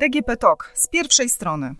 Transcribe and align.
DGP 0.00 0.36
Talk 0.36 0.70
z 0.74 0.88
pierwszej 0.88 1.28
strony. 1.28 1.74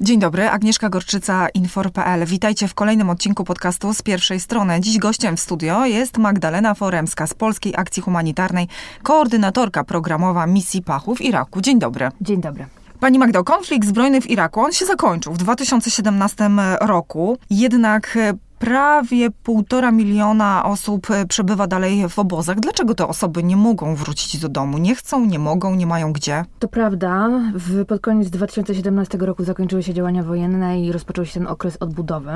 Dzień 0.00 0.20
dobry, 0.20 0.48
Agnieszka 0.48 0.88
Gorczyca, 0.88 1.48
Infor.pl. 1.48 2.26
Witajcie 2.26 2.68
w 2.68 2.74
kolejnym 2.74 3.10
odcinku 3.10 3.44
podcastu 3.44 3.94
z 3.94 4.02
pierwszej 4.02 4.40
strony. 4.40 4.80
Dziś 4.80 4.98
gościem 4.98 5.36
w 5.36 5.40
studio 5.40 5.86
jest 5.86 6.18
Magdalena 6.18 6.74
Foremska 6.74 7.26
z 7.26 7.34
Polskiej 7.34 7.72
Akcji 7.76 8.02
Humanitarnej, 8.02 8.68
koordynatorka 9.02 9.84
programowa 9.84 10.46
misji 10.46 10.82
Pachów 10.82 11.18
w 11.18 11.20
Iraku. 11.20 11.60
Dzień 11.60 11.78
dobry. 11.78 12.08
Dzień 12.20 12.40
dobry. 12.40 12.66
Pani 13.00 13.18
Magdo, 13.18 13.44
konflikt 13.44 13.88
zbrojny 13.88 14.20
w 14.20 14.30
Iraku, 14.30 14.60
on 14.60 14.72
się 14.72 14.86
zakończył 14.86 15.32
w 15.32 15.38
2017 15.38 16.50
roku, 16.80 17.38
jednak 17.50 18.18
prawie 18.64 19.30
półtora 19.30 19.92
miliona 19.92 20.64
osób 20.64 21.10
e, 21.10 21.26
przebywa 21.26 21.66
dalej 21.66 22.08
w 22.08 22.18
obozach. 22.18 22.60
Dlaczego 22.60 22.94
te 22.94 23.06
osoby 23.06 23.42
nie 23.42 23.56
mogą 23.56 23.94
wrócić 23.94 24.40
do 24.40 24.48
domu? 24.48 24.78
Nie 24.78 24.94
chcą, 24.94 25.26
nie 25.26 25.38
mogą, 25.38 25.74
nie 25.74 25.86
mają 25.86 26.12
gdzie? 26.12 26.44
To 26.58 26.68
prawda. 26.68 27.30
W, 27.54 27.84
pod 27.84 28.00
koniec 28.00 28.30
2017 28.30 29.18
roku 29.18 29.44
zakończyły 29.44 29.82
się 29.82 29.94
działania 29.94 30.22
wojenne 30.22 30.80
i 30.80 30.92
rozpoczął 30.92 31.24
się 31.24 31.34
ten 31.34 31.46
okres 31.46 31.76
odbudowy, 31.80 32.30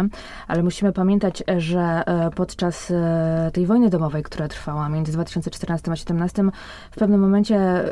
ale 0.48 0.62
musimy 0.62 0.92
pamiętać, 0.92 1.42
że 1.59 2.02
e, 2.06 2.30
podczas 2.30 2.90
e, 2.90 3.51
tej 3.52 3.66
wojny 3.66 3.90
domowej, 3.90 4.23
która 4.23 4.48
trwała 4.48 4.88
między 4.88 5.12
2014 5.12 5.84
a 5.84 5.95
2017, 5.95 6.45
w 6.90 6.96
pewnym 6.96 7.20
momencie 7.20 7.84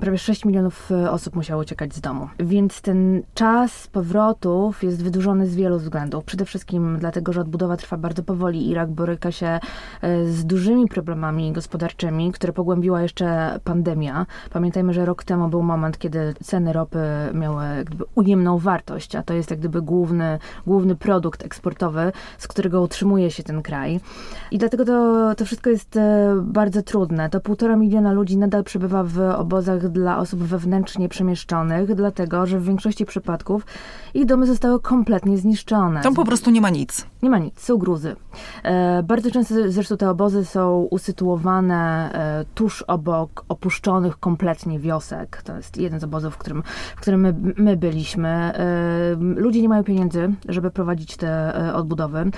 prawie 0.00 0.18
6 0.18 0.44
milionów 0.44 0.90
osób 1.10 1.36
musiało 1.36 1.62
uciekać 1.62 1.94
z 1.94 2.00
domu. 2.00 2.28
Więc 2.38 2.80
ten 2.80 3.22
czas 3.34 3.86
powrotów 3.86 4.82
jest 4.82 5.02
wydłużony 5.02 5.46
z 5.46 5.54
wielu 5.54 5.78
względów. 5.78 6.24
Przede 6.24 6.44
wszystkim 6.44 6.96
dlatego, 6.98 7.32
że 7.32 7.40
odbudowa 7.40 7.75
trwa 7.76 7.96
bardzo 7.96 8.22
powoli. 8.22 8.70
Irak 8.70 8.90
boryka 8.90 9.32
się 9.32 9.46
e, 9.46 10.26
z 10.26 10.44
dużymi 10.46 10.88
problemami 10.88 11.52
gospodarczymi, 11.52 12.32
które 12.32 12.52
pogłębiła 12.52 13.02
jeszcze 13.02 13.60
pandemia. 13.64 14.26
Pamiętajmy, 14.52 14.92
że 14.94 15.04
rok 15.04 15.24
temu 15.24 15.48
był 15.48 15.62
moment, 15.62 15.98
kiedy 15.98 16.34
ceny 16.44 16.72
ropy 16.72 16.98
miały 17.34 17.64
gdyby 17.84 18.04
ujemną 18.14 18.58
wartość, 18.58 19.16
a 19.16 19.22
to 19.22 19.34
jest 19.34 19.50
jak 19.50 19.58
gdyby 19.60 19.82
główny, 19.82 20.38
główny 20.66 20.96
produkt 20.96 21.44
eksportowy, 21.44 22.12
z 22.38 22.48
którego 22.48 22.82
utrzymuje 22.82 23.30
się 23.30 23.42
ten 23.42 23.62
kraj. 23.62 24.00
I 24.50 24.58
dlatego 24.58 24.84
to, 24.84 25.34
to 25.34 25.44
wszystko 25.44 25.70
jest 25.70 25.96
e, 25.96 26.36
bardzo 26.42 26.82
trudne. 26.82 27.30
To 27.30 27.40
półtora 27.40 27.76
miliona 27.76 28.12
ludzi 28.12 28.36
nadal 28.38 28.64
przebywa 28.64 29.04
w 29.04 29.20
obozach 29.20 29.88
dla 29.88 30.18
osób 30.18 30.40
wewnętrznie 30.40 31.08
przemieszczonych, 31.08 31.94
dlatego 31.94 32.46
że 32.46 32.60
w 32.60 32.64
większości 32.64 33.06
przypadków 33.06 33.66
ich 34.14 34.26
domy 34.26 34.46
zostały 34.46 34.80
kompletnie 34.80 35.38
zniszczone. 35.38 36.00
Tam 36.02 36.14
po 36.14 36.24
prostu 36.24 36.50
nie 36.50 36.60
ma 36.60 36.70
nic. 36.70 37.06
Nie 37.22 37.30
ma 37.30 37.38
nic 37.38 37.55
są 37.56 37.78
gruzy. 37.78 38.16
E, 38.62 39.02
bardzo 39.02 39.30
często 39.30 39.54
zresztą 39.68 39.96
te 39.96 40.10
obozy 40.10 40.44
są 40.44 40.88
usytuowane 40.90 42.12
e, 42.12 42.44
tuż 42.54 42.82
obok 42.82 43.44
opuszczonych 43.48 44.18
kompletnie 44.18 44.78
wiosek. 44.78 45.42
To 45.42 45.56
jest 45.56 45.76
jeden 45.76 46.00
z 46.00 46.04
obozów, 46.04 46.34
w 46.34 46.38
którym, 46.38 46.62
w 46.96 47.00
którym 47.00 47.20
my, 47.20 47.34
my 47.56 47.76
byliśmy. 47.76 48.28
E, 48.28 49.16
ludzie 49.20 49.62
nie 49.62 49.68
mają 49.68 49.84
pieniędzy, 49.84 50.32
żeby 50.48 50.70
prowadzić 50.70 51.16
te 51.16 51.52
odbudowy. 51.74 52.30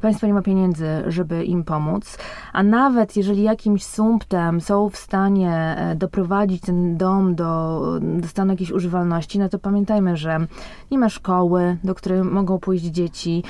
Państwo 0.00 0.26
nie 0.26 0.34
ma 0.34 0.42
pieniędzy, 0.42 0.86
żeby 1.06 1.44
im 1.44 1.64
pomóc. 1.64 2.18
A 2.52 2.62
nawet 2.62 3.16
jeżeli 3.16 3.42
jakimś 3.42 3.84
sumptem 3.84 4.60
są 4.60 4.88
w 4.88 4.96
stanie 4.96 5.76
doprowadzić 5.96 6.62
ten 6.62 6.96
dom 6.96 7.34
do, 7.34 7.80
do 8.00 8.28
stanu 8.28 8.50
jakiejś 8.52 8.70
używalności, 8.70 9.38
no 9.38 9.48
to 9.48 9.58
pamiętajmy, 9.58 10.16
że 10.16 10.38
nie 10.90 10.98
ma 10.98 11.08
szkoły, 11.08 11.76
do 11.84 11.94
której 11.94 12.22
mogą 12.24 12.58
pójść 12.58 12.84
dzieci, 12.84 13.44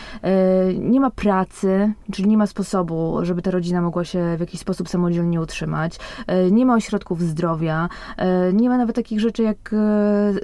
nie 0.79 1.01
ma 1.01 1.10
pracy, 1.11 1.93
czyli 2.13 2.29
nie 2.29 2.37
ma 2.37 2.47
sposobu, 2.47 3.19
żeby 3.23 3.43
ta 3.43 3.51
rodzina 3.51 3.81
mogła 3.81 4.05
się 4.05 4.37
w 4.37 4.41
jakiś 4.41 4.61
sposób 4.61 4.89
samodzielnie 4.89 5.41
utrzymać. 5.41 5.99
E, 6.27 6.51
nie 6.51 6.67
ma 6.67 6.75
ośrodków 6.75 7.23
zdrowia, 7.23 7.89
e, 8.17 8.53
nie 8.53 8.69
ma 8.69 8.79
nawet 8.79 8.97
takich 8.97 9.21
rzeczy 9.21 9.43
jak 9.43 9.75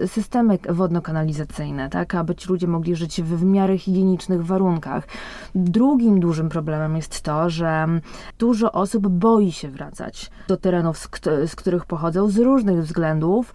e, 0.03 0.07
systemy 0.09 0.59
wodno-kanalizacyjne, 0.69 1.91
tak, 1.91 2.15
aby 2.15 2.35
ci 2.35 2.49
ludzie 2.49 2.67
mogli 2.67 2.97
żyć 2.97 3.23
w 3.23 3.45
miarę 3.45 3.79
higienicznych 3.79 4.47
warunkach. 4.47 5.05
Drugim 5.55 6.21
dużym 6.21 6.49
problemem 6.49 6.97
jest 6.97 7.21
to, 7.21 7.51
że 7.51 7.87
dużo 8.39 8.73
osób 8.73 9.09
boi 9.09 9.53
się 9.53 9.69
wracać 9.69 10.31
do 10.49 10.57
terenów, 10.57 10.99
z, 11.47 11.57
których 11.57 11.85
pochodzą 11.85 12.29
z 12.29 12.39
różnych 12.39 12.83
względów. 12.83 13.55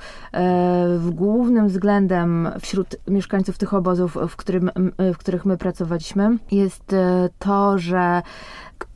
Głównym 1.12 1.68
względem 1.68 2.50
wśród 2.60 2.96
mieszkańców 3.08 3.58
tych 3.58 3.74
obozów, 3.74 4.18
w, 4.28 4.36
którym, 4.36 4.72
w 5.14 5.18
których 5.18 5.46
my 5.46 5.58
pracowaliśmy, 5.58 6.38
jest 6.52 6.96
to, 7.40 7.78
że 7.78 8.22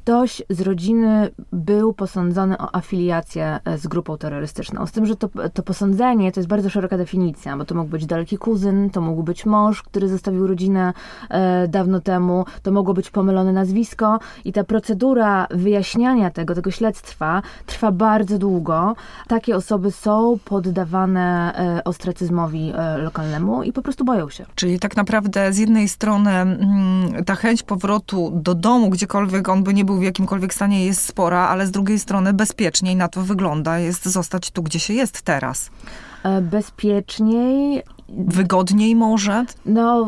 ktoś 0.05 0.41
z 0.49 0.61
rodziny 0.61 1.29
był 1.53 1.93
posądzony 1.93 2.57
o 2.57 2.75
afiliację 2.75 3.59
e, 3.65 3.77
z 3.77 3.87
grupą 3.87 4.17
terrorystyczną. 4.17 4.85
Z 4.85 4.91
tym, 4.91 5.05
że 5.05 5.15
to, 5.15 5.29
to 5.53 5.63
posądzenie 5.63 6.31
to 6.31 6.39
jest 6.39 6.49
bardzo 6.49 6.69
szeroka 6.69 6.97
definicja, 6.97 7.57
bo 7.57 7.65
to 7.65 7.75
mógł 7.75 7.89
być 7.89 8.05
daleki 8.05 8.37
kuzyn, 8.37 8.89
to 8.89 9.01
mógł 9.01 9.23
być 9.23 9.45
mąż, 9.45 9.83
który 9.83 10.07
zostawił 10.07 10.47
rodzinę 10.47 10.93
e, 11.29 11.67
dawno 11.67 11.99
temu, 11.99 12.45
to 12.63 12.71
mogło 12.71 12.93
być 12.93 13.09
pomylone 13.09 13.53
nazwisko 13.53 14.19
i 14.45 14.53
ta 14.53 14.63
procedura 14.63 15.47
wyjaśniania 15.51 16.29
tego, 16.29 16.55
tego 16.55 16.71
śledztwa 16.71 17.41
trwa 17.65 17.91
bardzo 17.91 18.37
długo. 18.37 18.95
Takie 19.27 19.55
osoby 19.55 19.91
są 19.91 20.37
poddawane 20.45 21.53
e, 21.77 21.83
ostracyzmowi 21.83 22.73
e, 22.75 22.97
lokalnemu 22.97 23.63
i 23.63 23.73
po 23.73 23.81
prostu 23.81 24.05
boją 24.05 24.29
się. 24.29 24.45
Czyli 24.55 24.79
tak 24.79 24.95
naprawdę 24.95 25.53
z 25.53 25.57
jednej 25.57 25.89
strony 25.89 26.31
mm, 26.31 27.23
ta 27.25 27.35
chęć 27.35 27.63
powrotu 27.63 28.31
do 28.35 28.55
domu, 28.55 28.89
gdziekolwiek 28.89 29.49
on 29.49 29.63
by 29.63 29.73
nie 29.75 29.85
był 29.85 29.99
w 29.99 30.03
jakimkolwiek 30.03 30.53
stanie 30.53 30.85
jest 30.85 31.05
spora, 31.05 31.39
ale 31.39 31.67
z 31.67 31.71
drugiej 31.71 31.99
strony 31.99 32.33
bezpieczniej 32.33 32.95
na 32.95 33.07
to 33.07 33.21
wygląda 33.21 33.79
jest 33.79 34.05
zostać 34.05 34.51
tu, 34.51 34.63
gdzie 34.63 34.79
się 34.79 34.93
jest 34.93 35.21
teraz. 35.21 35.69
E, 36.23 36.41
bezpieczniej 36.41 37.83
wygodniej 38.09 38.95
może? 38.95 39.45
No 39.65 40.07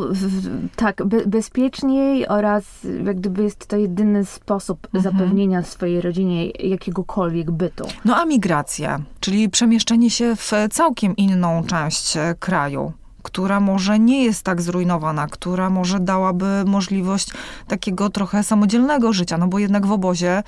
tak, 0.75 1.05
be, 1.05 1.25
bezpieczniej 1.25 2.28
oraz 2.28 2.63
jak 3.05 3.17
gdyby 3.17 3.44
jest 3.44 3.67
to 3.67 3.78
jedyny 3.78 4.25
sposób 4.25 4.88
mhm. 4.94 5.03
zapewnienia 5.03 5.63
swojej 5.63 6.01
rodzinie 6.01 6.49
jakiegokolwiek 6.49 7.51
bytu. 7.51 7.88
No 8.05 8.16
a 8.16 8.25
migracja, 8.25 8.99
czyli 9.19 9.49
przemieszczenie 9.49 10.09
się 10.09 10.35
w 10.35 10.51
całkiem 10.72 11.16
inną 11.16 11.63
część 11.63 12.17
e, 12.17 12.35
kraju 12.39 12.94
która 13.28 13.60
może 13.60 14.00
nie 14.00 14.24
jest 14.24 14.44
tak 14.44 14.62
zrujnowana, 14.62 15.28
która 15.28 15.70
może 15.70 16.00
dałaby 16.00 16.64
możliwość 16.66 17.30
takiego 17.68 18.10
trochę 18.10 18.44
samodzielnego 18.44 19.14
życia, 19.14 19.38
no 19.38 19.48
bo 19.48 19.60
jednak 19.60 19.86
w 19.86 19.92
obozie 19.92 20.44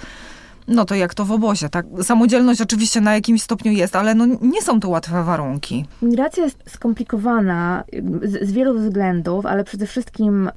no 0.70 0.86
to 0.86 0.96
jak 0.96 1.14
to 1.14 1.26
w 1.26 1.32
obozie, 1.32 1.70
tak? 1.70 1.86
Samodzielność 2.02 2.62
oczywiście 2.62 3.02
na 3.02 3.14
jakimś 3.14 3.42
stopniu 3.42 3.72
jest, 3.72 3.96
ale 3.96 4.16
no 4.16 4.26
nie 4.42 4.62
są 4.62 4.80
to 4.80 4.90
łatwe 4.90 5.24
warunki. 5.24 5.86
Migracja 6.02 6.44
jest 6.44 6.58
skomplikowana 6.68 7.84
z, 8.22 8.48
z 8.50 8.52
wielu 8.52 8.80
względów, 8.80 9.46
ale 9.46 9.64
przede 9.64 9.86
wszystkim 9.86 10.50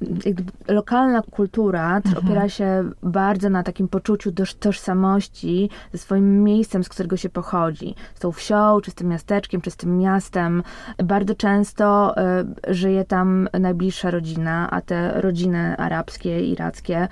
lokalna 0.67 1.21
kultura 1.21 1.97
mhm. 1.97 2.17
opiera 2.17 2.49
się 2.49 2.89
bardzo 3.03 3.49
na 3.49 3.63
takim 3.63 3.87
poczuciu 3.87 4.31
tożsamości 4.59 5.69
ze 5.93 5.97
swoim 5.97 6.43
miejscem, 6.43 6.83
z 6.83 6.89
którego 6.89 7.17
się 7.17 7.29
pochodzi. 7.29 7.95
Z 8.15 8.19
tą 8.19 8.31
wsią, 8.31 8.81
czy 8.81 8.91
z 8.91 8.93
tym 8.93 9.07
miasteczkiem, 9.07 9.61
czy 9.61 9.71
z 9.71 9.75
tym 9.75 9.97
miastem. 9.97 10.63
Bardzo 11.03 11.35
często 11.35 12.15
y, 12.67 12.73
żyje 12.73 13.05
tam 13.05 13.49
najbliższa 13.59 14.11
rodzina, 14.11 14.69
a 14.71 14.81
te 14.81 15.21
rodziny 15.21 15.77
arabskie, 15.77 16.45
irackie 16.45 17.07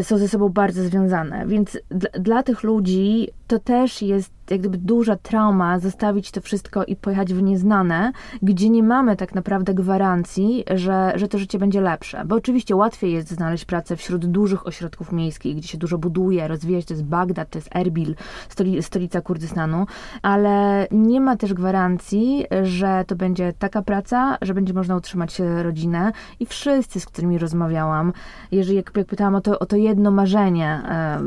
y, 0.00 0.04
są 0.04 0.18
ze 0.18 0.28
sobą 0.28 0.48
bardzo 0.48 0.82
związane, 0.82 1.46
więc 1.46 1.78
dla, 2.20 2.42
tych 2.42 2.62
ludzi 2.62 3.28
to 3.46 3.58
też 3.58 4.02
jest 4.02 4.32
jak 4.50 4.60
gdyby 4.60 4.78
duża 4.78 5.16
trauma 5.16 5.78
zostawić 5.78 6.30
to 6.30 6.40
wszystko 6.40 6.84
i 6.84 6.96
pojechać 6.96 7.34
w 7.34 7.42
nieznane, 7.42 8.12
gdzie 8.42 8.70
nie 8.70 8.82
mamy 8.82 9.16
tak 9.16 9.34
naprawdę 9.34 9.74
gwarancji, 9.74 10.64
że, 10.74 11.12
że 11.14 11.28
to 11.28 11.38
życie 11.38 11.58
będzie 11.58 11.80
lepsze. 11.80 12.24
Bo 12.24 12.36
oczywiście 12.36 12.76
łatwiej 12.76 13.12
jest 13.12 13.30
znaleźć 13.30 13.64
pracę 13.64 13.96
wśród 13.96 14.26
dużych 14.26 14.66
ośrodków 14.66 15.12
miejskich, 15.12 15.56
gdzie 15.56 15.68
się 15.68 15.78
dużo 15.78 15.98
buduje, 15.98 16.48
rozwijać, 16.48 16.84
to 16.84 16.94
jest 16.94 17.04
Bagdad, 17.04 17.50
to 17.50 17.58
jest 17.58 17.76
Erbil, 17.76 18.14
stoli, 18.48 18.82
stolica 18.82 19.20
Kurdystanu, 19.20 19.86
ale 20.22 20.86
nie 20.90 21.20
ma 21.20 21.36
też 21.36 21.54
gwarancji, 21.54 22.46
że 22.62 23.04
to 23.06 23.16
będzie 23.16 23.52
taka 23.58 23.82
praca, 23.82 24.38
że 24.42 24.54
będzie 24.54 24.74
można 24.74 24.96
utrzymać 24.96 25.42
rodzinę 25.62 26.12
i 26.40 26.46
wszyscy, 26.46 27.00
z 27.00 27.06
którymi 27.06 27.38
rozmawiałam, 27.38 28.12
jeżeli 28.52 28.76
jak, 28.76 28.90
jak 28.96 29.06
pytałam 29.06 29.34
o 29.34 29.40
to, 29.40 29.58
o 29.58 29.66
to 29.66 29.76
jedno 29.76 30.10
marzenie, 30.10 30.82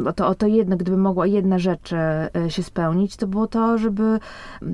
o 0.06 0.14
to, 0.14 0.28
o 0.28 0.36
to 0.36 0.48
jedno, 0.48 0.78
gdyby 0.78 0.98
mogła 0.98 1.28
jedna 1.28 1.60
rzecz 1.60 1.94
e, 1.94 2.30
się 2.48 2.64
spełnić, 2.64 3.13
to 3.18 3.28
było 3.28 3.48
to, 3.48 3.78
żeby. 3.78 4.20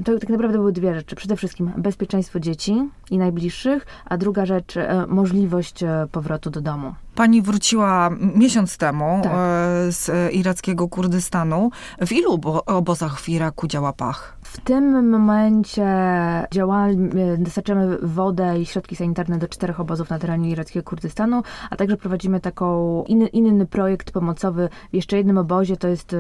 To 0.05 0.19
tak 0.19 0.29
naprawdę 0.29 0.57
były 0.57 0.71
dwie 0.71 0.95
rzeczy. 0.95 1.15
Przede 1.15 1.35
wszystkim 1.35 1.71
bezpieczeństwo 1.77 2.39
dzieci 2.39 2.89
i 3.11 3.17
najbliższych, 3.17 3.85
a 4.05 4.17
druga 4.17 4.45
rzecz 4.45 4.77
e, 4.77 5.05
możliwość 5.07 5.83
e, 5.83 6.07
powrotu 6.11 6.49
do 6.49 6.61
domu. 6.61 6.95
Pani 7.15 7.41
wróciła 7.41 8.09
miesiąc 8.35 8.77
temu 8.77 9.19
tak. 9.23 9.31
E, 9.31 9.35
z 9.91 10.33
irackiego 10.33 10.87
Kurdystanu. 10.87 11.71
W 12.01 12.11
ilu 12.11 12.39
obozach 12.65 13.19
w 13.19 13.29
Iraku 13.29 13.67
działa 13.67 13.93
Pach? 13.93 14.38
W 14.49 14.59
tym 14.61 15.09
momencie 15.09 15.87
działamy, 16.51 17.37
dostarczamy 17.37 17.97
wodę 18.01 18.59
i 18.59 18.65
środki 18.65 18.95
sanitarne 18.95 19.37
do 19.37 19.47
czterech 19.47 19.79
obozów 19.79 20.09
na 20.09 20.19
terenie 20.19 20.49
irackiego 20.49 20.89
Kurdystanu, 20.89 21.43
a 21.69 21.75
także 21.75 21.97
prowadzimy 21.97 22.39
taką 22.39 23.03
inny, 23.07 23.27
inny 23.27 23.65
projekt 23.65 24.11
pomocowy 24.11 24.69
w 24.91 24.95
jeszcze 24.95 25.17
jednym 25.17 25.37
obozie, 25.37 25.77
to 25.77 25.87
jest 25.87 26.13
e, 26.13 26.17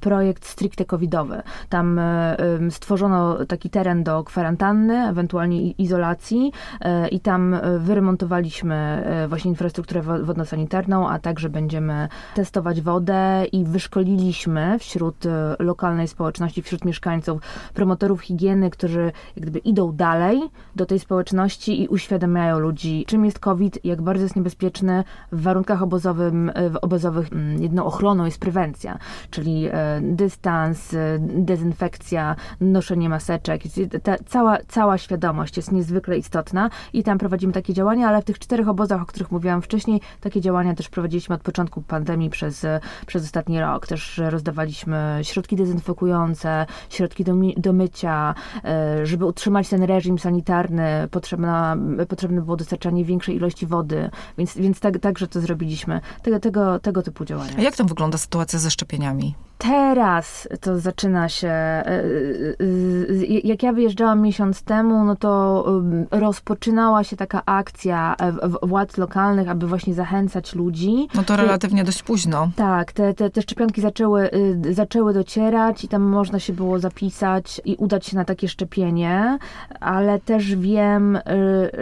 projekt 0.00 0.46
stricte 0.46 0.84
covidowy. 0.84 1.42
Tam 1.68 1.98
e, 1.98 2.36
stworzono 2.70 3.46
taki 3.46 3.70
teren 3.70 4.04
do 4.04 4.24
kwarantanny, 4.24 5.08
ewentualnie 5.08 5.70
izolacji 5.70 6.52
e, 6.80 7.08
i 7.08 7.20
tam 7.20 7.56
wyremontowaliśmy 7.78 9.04
właśnie 9.28 9.50
infrastrukturę 9.50 10.02
wodno-sanitarną, 10.02 11.08
a 11.08 11.18
także 11.18 11.48
będziemy 11.48 12.08
testować 12.34 12.80
wodę 12.80 13.44
i 13.52 13.64
wyszkoliliśmy 13.64 14.78
wśród 14.78 15.24
lokalnej 15.58 16.08
społeczności, 16.08 16.62
wśród 16.62 16.84
mieszkańców 16.84 17.40
promotorów 17.74 18.20
higieny, 18.20 18.70
którzy 18.70 19.12
jak 19.36 19.42
gdyby 19.42 19.58
idą 19.58 19.92
dalej 19.92 20.42
do 20.76 20.86
tej 20.86 20.98
społeczności 20.98 21.82
i 21.82 21.88
uświadamiają 21.88 22.58
ludzi, 22.58 23.04
czym 23.06 23.24
jest 23.24 23.38
COVID, 23.38 23.84
jak 23.84 24.02
bardzo 24.02 24.22
jest 24.22 24.36
niebezpieczny. 24.36 25.04
W 25.32 25.42
warunkach 25.42 25.82
obozowym, 25.82 26.52
w 26.70 26.76
obozowych 26.76 27.32
mm, 27.32 27.62
jedną 27.62 27.84
ochroną 27.84 28.24
jest 28.24 28.40
prewencja, 28.40 28.98
czyli 29.30 29.66
e, 29.66 30.00
dystans, 30.02 30.94
e, 30.94 31.18
dezynfekcja, 31.20 32.36
noszenie 32.60 33.08
maseczek. 33.08 33.62
Ta 34.02 34.16
cała, 34.26 34.58
cała 34.68 34.98
świadomość 34.98 35.56
jest 35.56 35.72
niezwykle 35.72 36.18
istotna 36.18 36.70
i 36.92 37.02
tam 37.02 37.18
prowadzimy 37.18 37.52
takie 37.52 37.74
działania, 37.74 38.08
ale 38.08 38.22
w 38.22 38.24
tych 38.24 38.38
czterech 38.38 38.68
obozach, 38.68 39.02
o 39.02 39.06
których 39.06 39.30
mówiłam 39.30 39.62
wcześniej, 39.62 40.00
takie 40.20 40.40
działania 40.40 40.74
też 40.74 40.88
prowadziliśmy 40.88 41.34
od 41.34 41.42
początku 41.42 41.82
pandemii 41.82 42.30
przez, 42.30 42.66
przez 43.06 43.24
ostatni 43.24 43.60
rok. 43.60 43.86
Też 43.86 44.20
rozdawaliśmy 44.30 45.20
środki 45.22 45.56
dezynfekujące, 45.56 46.66
środki 46.90 47.24
do, 47.24 47.34
do 47.58 47.72
mycia, 47.72 48.34
e, 48.64 49.06
żeby 49.06 49.24
utrzymać 49.24 49.68
ten 49.68 49.82
reżim 49.82 50.18
sanitarny, 50.18 51.08
potrzebna, 51.10 51.76
potrzebne 52.08 52.42
było 52.42 52.56
dostarczanie 52.56 53.04
większej 53.04 53.36
ilości 53.36 53.66
wody, 53.66 54.10
więc, 54.38 54.56
więc 54.56 54.80
tak, 54.80 54.98
także 54.98 55.28
to 55.28 55.40
zrobiliśmy. 55.40 56.00
Tego, 56.22 56.40
tego, 56.40 56.78
tego 56.78 57.02
typu 57.02 57.24
działania. 57.24 57.52
A 57.58 57.60
jak 57.60 57.76
tam 57.76 57.86
wygląda 57.86 58.18
sytuacja 58.18 58.58
ze 58.58 58.70
szczepieniami? 58.70 59.34
Teraz 59.58 60.48
to 60.60 60.78
zaczyna 60.78 61.28
się. 61.28 61.48
E, 61.48 61.84
e, 61.86 63.24
jak 63.44 63.62
ja 63.62 63.72
wyjeżdżałam 63.72 64.20
miesiąc 64.20 64.62
temu, 64.62 65.04
no 65.04 65.16
to 65.16 65.64
rozpoczynała 66.10 67.04
się 67.04 67.16
taka 67.16 67.42
akcja 67.46 68.16
władz 68.62 68.98
lokalnych, 68.98 69.48
aby 69.48 69.66
właśnie 69.66 69.94
zachęcać 69.94 70.54
ludzi. 70.54 71.08
No 71.14 71.22
to 71.24 71.36
relatywnie 71.36 71.84
dość 71.84 72.02
późno. 72.02 72.50
Tak, 72.56 72.92
te, 72.92 73.14
te, 73.14 73.30
te 73.30 73.42
szczepionki 73.42 73.80
zaczęły, 73.80 74.30
y, 74.66 74.74
zaczęły 74.74 75.14
docierać 75.14 75.84
i 75.84 75.88
tam 75.88 76.02
można 76.02 76.38
się 76.38 76.52
było 76.52 76.78
zapisać 76.78 77.60
i 77.64 77.76
udać 77.76 78.06
się 78.06 78.16
na 78.16 78.24
takie 78.24 78.48
szczepienie, 78.48 79.38
ale 79.80 80.20
też 80.20 80.56
wiem, 80.56 81.16
y, 81.16 81.20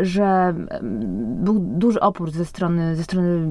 że 0.02 0.54
był 1.22 1.58
duży 1.58 2.00
opór 2.00 2.30
ze 2.30 2.44
strony, 2.44 2.96
ze 2.96 3.04
strony 3.04 3.48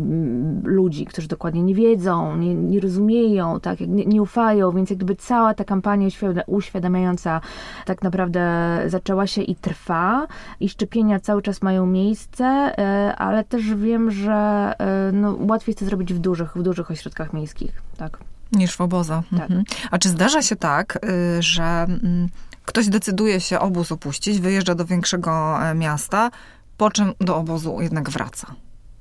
ludzi, 0.63 1.05
którzy 1.05 1.27
dokładnie 1.27 1.63
nie 1.63 1.75
wiedzą, 1.75 2.37
nie, 2.37 2.55
nie 2.55 2.79
rozumieją, 2.79 3.59
tak, 3.59 3.79
nie, 3.79 4.14
nie 4.15 4.21
ufają, 4.21 4.71
więc 4.71 4.89
jakby 4.89 5.15
cała 5.15 5.53
ta 5.53 5.63
kampania 5.63 6.07
uświadamiająca 6.47 7.41
tak 7.85 8.01
naprawdę 8.01 8.41
zaczęła 8.87 9.27
się 9.27 9.41
i 9.41 9.55
trwa 9.55 10.27
i 10.59 10.69
szczepienia 10.69 11.19
cały 11.19 11.41
czas 11.41 11.61
mają 11.61 11.85
miejsce, 11.85 12.45
e, 12.45 13.15
ale 13.15 13.43
też 13.43 13.73
wiem, 13.75 14.11
że 14.11 14.33
e, 14.79 15.11
no, 15.11 15.37
łatwiej 15.39 15.71
jest 15.71 15.79
to 15.79 15.85
zrobić 15.85 16.13
w 16.13 16.19
dużych, 16.19 16.57
w 16.57 16.63
dużych 16.63 16.91
ośrodkach 16.91 17.33
miejskich, 17.33 17.81
tak. 17.97 18.17
Niż 18.51 18.75
w 18.75 18.81
obozach. 18.81 19.23
Tak. 19.31 19.41
Mhm. 19.41 19.63
A 19.91 19.97
czy 19.97 20.09
zdarza 20.09 20.41
się 20.41 20.55
tak, 20.55 20.99
y, 21.05 21.41
że 21.41 21.63
mm, 21.63 22.29
ktoś 22.65 22.87
decyduje 22.87 23.41
się 23.41 23.59
obóz 23.59 23.91
opuścić, 23.91 24.39
wyjeżdża 24.39 24.75
do 24.75 24.85
większego 24.85 25.63
e, 25.63 25.75
miasta, 25.75 26.31
po 26.77 26.91
czym 26.91 27.13
do 27.19 27.37
obozu 27.37 27.81
jednak 27.81 28.09
wraca? 28.09 28.47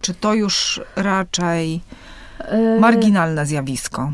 Czy 0.01 0.15
to 0.15 0.35
już 0.35 0.81
raczej 0.97 1.81
marginalne 2.81 3.47
zjawisko? 3.47 4.13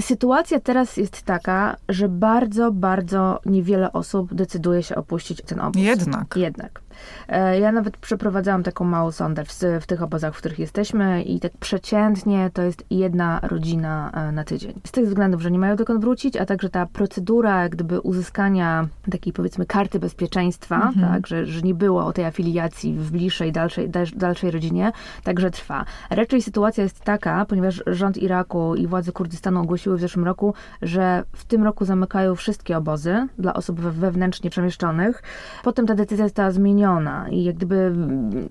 Sytuacja 0.00 0.60
teraz 0.60 0.96
jest 0.96 1.22
taka, 1.22 1.76
że 1.88 2.08
bardzo, 2.08 2.72
bardzo 2.72 3.40
niewiele 3.46 3.92
osób 3.92 4.34
decyduje 4.34 4.82
się 4.82 4.94
opuścić 4.94 5.42
ten 5.42 5.60
obóz. 5.60 5.82
Jednak. 5.82 6.36
Jednak. 6.36 6.85
E, 7.28 7.60
ja 7.60 7.72
nawet 7.72 7.96
przeprowadzałam 7.96 8.62
taką 8.62 8.84
małą 8.84 9.10
sondę 9.10 9.44
w, 9.44 9.52
w, 9.80 9.86
tych 9.86 10.02
obozach, 10.02 10.34
w 10.34 10.38
których 10.38 10.58
jesteśmy 10.58 11.22
i 11.22 11.40
tak 11.40 11.52
przeciętnie 11.60 12.50
to 12.54 12.62
jest 12.62 12.84
jedna 12.90 13.40
rodzina 13.42 14.10
e, 14.14 14.32
na 14.32 14.44
tydzień. 14.44 14.80
Z 14.84 14.92
tych 14.92 15.06
względów, 15.06 15.42
że 15.42 15.50
nie 15.50 15.58
mają 15.58 15.76
dokąd 15.76 16.00
wrócić, 16.00 16.36
a 16.36 16.46
także 16.46 16.68
ta 16.68 16.86
procedura 16.86 17.62
jak 17.62 17.72
gdyby 17.72 18.00
uzyskania 18.00 18.88
takiej 19.10 19.32
powiedzmy 19.32 19.66
karty 19.66 19.98
bezpieczeństwa, 19.98 20.76
mhm. 20.76 21.12
tak, 21.12 21.26
że, 21.26 21.46
że 21.46 21.62
nie 21.62 21.74
było 21.74 22.12
tej 22.12 22.24
afiliacji 22.24 22.94
w 22.94 23.10
bliższej, 23.10 23.52
dalszej, 23.52 23.90
dalszej 24.16 24.50
rodzinie, 24.50 24.92
także 25.24 25.50
trwa. 25.50 25.84
Raczej 26.10 26.42
sytuacja 26.42 26.82
jest 26.82 27.00
taka, 27.00 27.44
ponieważ 27.44 27.82
rząd 27.86 28.16
Iraku 28.16 28.74
i 28.74 28.86
władze 28.86 29.12
Kurdystanu 29.12 29.60
ogłosiły 29.60 29.96
w 29.96 30.00
zeszłym 30.00 30.24
roku, 30.24 30.54
że 30.82 31.22
w 31.32 31.44
tym 31.44 31.64
roku 31.64 31.84
zamykają 31.84 32.34
wszystkie 32.34 32.76
obozy 32.76 33.26
dla 33.38 33.54
osób 33.54 33.80
wewnętrznie 33.80 34.50
przemieszczonych. 34.50 35.22
Potem 35.62 35.86
ta 35.86 35.94
decyzja 35.94 36.24
została 36.24 36.50
zmieniona 36.50 36.85
i 37.30 37.44
jak 37.44 37.56
gdyby 37.56 37.92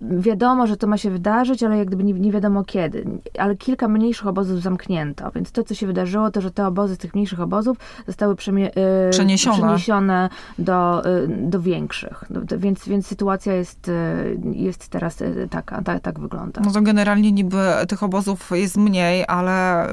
wiadomo, 0.01 0.67
że 0.67 0.77
to 0.77 0.87
ma 0.87 0.97
się 0.97 1.09
wydarzyć, 1.09 1.63
ale 1.63 1.77
jak 1.77 1.87
gdyby 1.87 2.03
nie, 2.03 2.13
nie 2.13 2.31
wiadomo 2.31 2.63
kiedy. 2.63 3.05
Ale 3.39 3.55
kilka 3.55 3.87
mniejszych 3.87 4.27
obozów 4.27 4.61
zamknięto, 4.61 5.31
więc 5.35 5.51
to, 5.51 5.63
co 5.63 5.75
się 5.75 5.87
wydarzyło, 5.87 6.31
to, 6.31 6.41
że 6.41 6.51
te 6.51 6.67
obozy 6.67 6.95
z 6.95 6.97
tych 6.97 7.13
mniejszych 7.13 7.39
obozów 7.39 7.77
zostały 8.07 8.33
y, 8.33 8.37
przeniesione. 9.11 9.57
przeniesione 9.57 10.29
do, 10.59 11.05
y, 11.05 11.27
do 11.27 11.61
większych. 11.61 12.23
Więc, 12.57 12.87
więc 12.87 13.07
sytuacja 13.07 13.53
jest, 13.53 13.87
y, 13.87 14.39
jest 14.51 14.87
teraz 14.87 15.23
taka, 15.49 15.81
tak, 15.81 16.01
tak 16.01 16.19
wygląda. 16.19 16.61
No 16.65 16.71
to 16.71 16.81
generalnie 16.81 17.31
niby 17.31 17.57
tych 17.87 18.03
obozów 18.03 18.51
jest 18.53 18.77
mniej, 18.77 19.25
ale 19.27 19.87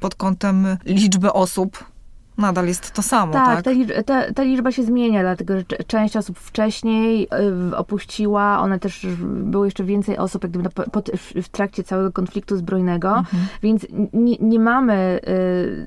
pod 0.00 0.14
kątem 0.14 0.66
liczby 0.84 1.32
osób 1.32 1.93
nadal 2.38 2.66
jest 2.66 2.90
to 2.90 3.02
samo, 3.02 3.32
tak? 3.32 3.46
Tak, 3.46 3.64
ta, 3.64 3.70
liczba, 3.70 4.02
ta, 4.02 4.32
ta 4.32 4.42
liczba 4.42 4.72
się 4.72 4.82
zmienia, 4.82 5.20
dlatego 5.20 5.54
że 5.56 5.64
część 5.64 6.16
osób 6.16 6.38
wcześniej 6.38 7.28
y, 7.70 7.76
opuściła, 7.76 8.60
one 8.60 8.78
też 8.78 9.06
było 9.24 9.64
jeszcze 9.64 9.84
więcej 9.84 10.18
osób 10.18 10.42
jak 10.42 10.52
gdyby 10.52 10.68
pod, 10.68 11.10
w, 11.42 11.48
trakcie 11.48 11.82
całego 11.82 12.12
konfliktu 12.12 12.56
zbrojnego, 12.56 13.08
mhm. 13.08 13.46
więc 13.62 13.86
nie, 14.12 14.36
nie 14.40 14.58
mamy 14.58 15.20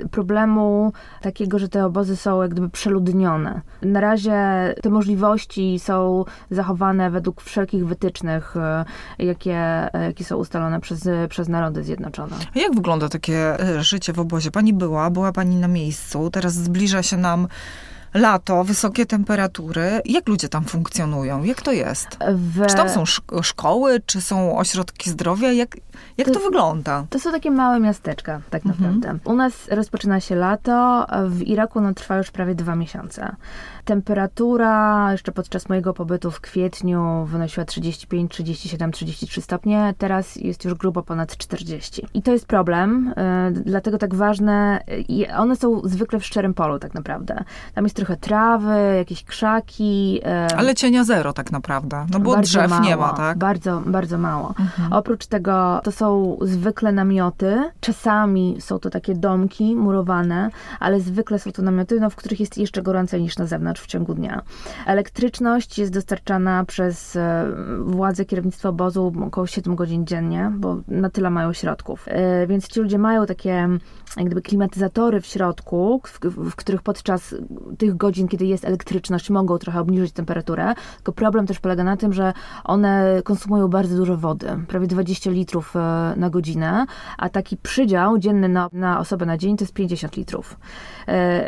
y, 0.04 0.08
problemu 0.10 0.94
takiego, 1.22 1.60
że 1.60 1.70
te 1.70 1.86
obozy 1.86 2.16
są 2.16 2.42
jak 2.42 2.52
gdyby 2.52 2.70
przeludnione. 2.70 3.62
Na 3.82 4.02
razie 4.02 4.36
te 4.82 4.90
możliwości 4.90 5.80
są 5.80 6.26
zachowane 6.52 7.12
według 7.12 7.42
wszelkich 7.42 7.88
wytycznych, 7.88 8.56
y, 9.20 9.26
jakie, 9.26 9.90
jakie 9.94 10.24
są 10.24 10.38
ustalone 10.38 10.80
przez, 10.80 11.10
przez 11.30 11.50
Narody 11.50 11.84
Zjednoczone. 11.84 12.36
A 12.56 12.60
jak 12.60 12.76
wygląda 12.76 13.10
takie 13.10 13.58
życie 13.80 14.14
w 14.14 14.20
obozie? 14.20 14.52
Pani 14.52 14.74
była, 14.74 15.10
była 15.10 15.32
pani 15.32 15.56
na 15.56 15.68
miejscu, 15.68 16.30
teraz 16.38 16.54
zbliża 16.54 17.04
się 17.04 17.18
nam 17.18 17.48
lato, 18.14 18.64
wysokie 18.64 19.06
temperatury. 19.06 20.02
Jak 20.06 20.30
ludzie 20.30 20.50
tam 20.50 20.66
funkcjonują? 20.66 21.44
Jak 21.44 21.62
to 21.62 21.72
jest? 21.72 22.08
W... 22.34 22.66
Czy 22.66 22.76
tam 22.76 22.90
są 22.90 23.04
szkoły, 23.42 24.02
czy 24.06 24.22
są 24.22 24.58
ośrodki 24.58 25.10
zdrowia? 25.10 25.52
Jak, 25.52 25.78
jak 26.18 26.28
to, 26.28 26.34
to 26.34 26.40
wygląda? 26.40 27.06
To 27.10 27.20
są 27.20 27.32
takie 27.32 27.52
małe 27.52 27.80
miasteczka, 27.80 28.42
tak 28.50 28.66
mhm. 28.66 28.96
naprawdę. 28.96 29.32
U 29.32 29.36
nas 29.36 29.54
rozpoczyna 29.68 30.20
się 30.20 30.36
lato, 30.36 31.06
w 31.28 31.42
Iraku 31.42 31.82
no, 31.82 31.94
trwa 31.94 32.18
już 32.18 32.32
prawie 32.32 32.56
dwa 32.56 32.76
miesiące. 32.76 33.36
Temperatura 33.88 35.08
jeszcze 35.12 35.32
podczas 35.32 35.70
mojego 35.70 35.94
pobytu 35.94 36.32
w 36.32 36.42
kwietniu 36.42 37.26
wynosiła 37.26 37.66
35, 37.66 38.32
37, 38.32 38.92
33 38.92 39.42
stopnie. 39.42 39.94
Teraz 39.98 40.36
jest 40.36 40.66
już 40.66 40.74
grubo 40.74 41.04
ponad 41.04 41.38
40. 41.38 42.08
I 42.14 42.22
to 42.22 42.32
jest 42.32 42.46
problem, 42.46 43.14
yy, 43.54 43.62
dlatego 43.64 43.98
tak 43.98 44.16
ważne. 44.16 44.84
Yy, 45.10 45.36
one 45.38 45.56
są 45.56 45.82
zwykle 45.84 46.20
w 46.20 46.26
szczerym 46.26 46.54
polu 46.54 46.80
tak 46.80 46.94
naprawdę. 46.94 47.44
Tam 47.74 47.84
jest 47.84 47.96
trochę 47.96 48.18
trawy, 48.18 48.96
jakieś 48.98 49.24
krzaki. 49.24 50.14
Yy, 50.14 50.58
Ale 50.58 50.76
cienia 50.76 51.04
zero 51.04 51.34
tak 51.34 51.52
naprawdę. 51.52 52.06
No 52.12 52.20
bo 52.20 52.38
drzew 52.38 52.70
mało, 52.70 52.84
nie 52.84 52.98
ma, 52.98 53.14
tak? 53.14 53.38
Bardzo, 53.38 53.82
bardzo 53.86 54.18
mało. 54.18 54.54
Mhm. 54.60 54.94
Oprócz 54.94 55.26
tego 55.26 55.82
to 55.84 55.92
są 55.92 56.38
zwykle 56.42 56.92
namioty. 56.92 57.72
Czasami 57.80 58.58
są 58.60 58.80
to 58.80 58.90
takie 58.90 59.16
domki 59.16 59.76
murowane, 59.76 60.50
ale 60.80 61.00
zwykle 61.00 61.40
są 61.40 61.52
to 61.52 61.62
namioty, 61.62 62.00
no, 62.00 62.10
w 62.10 62.16
których 62.16 62.40
jest 62.40 62.58
jeszcze 62.58 62.82
gorącej 62.82 63.22
niż 63.22 63.38
na 63.38 63.46
zewnątrz 63.46 63.77
w 63.80 63.88
ciągu 63.88 64.14
dnia. 64.14 64.42
Elektryczność 64.86 65.80
jest 65.80 65.94
dostarczana 65.94 66.66
przez 66.66 67.16
e, 67.16 67.46
władze 67.80 68.26
kierownictwa 68.26 68.70
obozu 68.70 69.14
około 69.26 69.48
7 69.48 69.76
godzin 69.76 70.06
dziennie, 70.06 70.52
bo 70.56 70.82
na 70.88 71.10
tyle 71.10 71.30
mają 71.30 71.54
środków. 71.54 72.06
E, 72.08 72.48
więc 72.48 72.68
ci 72.68 72.80
ludzie 72.80 72.98
mają 72.98 73.26
takie 73.26 73.68
jak 74.18 74.26
gdyby 74.26 74.42
klimatyzatory 74.42 75.22
w 75.22 75.26
środku, 75.26 76.02
w, 76.06 76.20
w 76.52 76.56
których 76.56 76.82
podczas 76.82 77.36
tych 77.78 77.98
godzin, 77.98 78.28
kiedy 78.28 78.46
jest 78.46 78.66
elektryczność, 78.66 79.30
mogą 79.30 79.58
trochę 79.58 79.80
obniżyć 79.80 80.12
temperaturę. 80.12 80.74
Tylko 80.96 81.12
problem 81.12 81.48
też 81.48 81.60
polega 81.60 81.84
na 81.84 81.98
tym, 81.98 82.14
że 82.14 82.34
one 82.64 83.22
konsumują 83.24 83.68
bardzo 83.68 83.98
dużo 83.98 84.18
wody, 84.18 84.48
prawie 84.68 84.88
20 84.88 85.32
litrów 85.32 85.76
e, 85.76 86.14
na 86.18 86.30
godzinę, 86.30 86.86
a 87.18 87.30
taki 87.30 87.58
przydział 87.58 88.18
dzienny 88.18 88.50
na, 88.50 88.70
na 88.74 89.00
osobę 89.00 89.26
na 89.26 89.38
dzień 89.38 89.58
to 89.58 89.64
jest 89.64 89.74
50 89.74 90.18
litrów. 90.18 90.58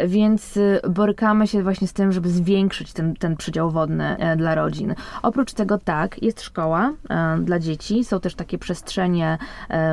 Więc 0.08 0.60
borykamy 0.90 1.48
się 1.48 1.64
właśnie 1.64 1.88
z 1.88 1.94
tym, 1.94 2.12
żeby 2.20 2.30
zwiększyć 2.30 2.94
ten, 2.94 3.16
ten 3.16 3.38
przydział 3.38 3.72
wodny 3.72 4.18
e, 4.18 4.36
dla 4.36 4.56
rodzin. 4.56 4.96
Oprócz 5.22 5.54
tego 5.54 5.78
tak, 5.78 6.24
jest 6.24 6.42
szkoła 6.42 6.94
dla 7.42 7.60
dzieci, 7.60 8.04
są 8.04 8.20
też 8.20 8.36
takie 8.36 8.58
przestrzenie 8.58 9.38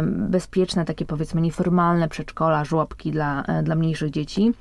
bezpieczne, 0.02 0.85
takie 0.85 1.04
powiedzmy 1.04 1.40
nieformalne 1.40 2.09
przedszkola, 2.09 2.64
żłobki 2.64 3.11
dla, 3.12 3.45
dla 3.62 3.75
mniejszych 3.75 4.11
dzieci. 4.11 4.52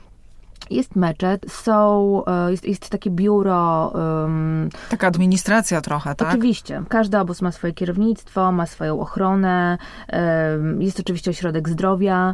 Jest 0.69 0.95
meczet, 0.95 1.45
są, 1.51 2.22
e, 2.25 2.51
jest, 2.51 2.65
jest 2.65 2.89
takie 2.89 3.10
biuro. 3.10 3.91
Um, 3.95 4.69
Taka 4.89 5.07
administracja 5.07 5.81
trochę, 5.81 6.15
tak? 6.15 6.29
Oczywiście. 6.29 6.84
Każdy 6.89 7.19
obóz 7.19 7.41
ma 7.41 7.51
swoje 7.51 7.74
kierownictwo, 7.74 8.51
ma 8.51 8.65
swoją 8.65 9.00
ochronę. 9.00 9.77
Um, 10.13 10.81
jest 10.81 11.00
oczywiście 11.00 11.31
ośrodek 11.31 11.69
zdrowia, 11.69 12.34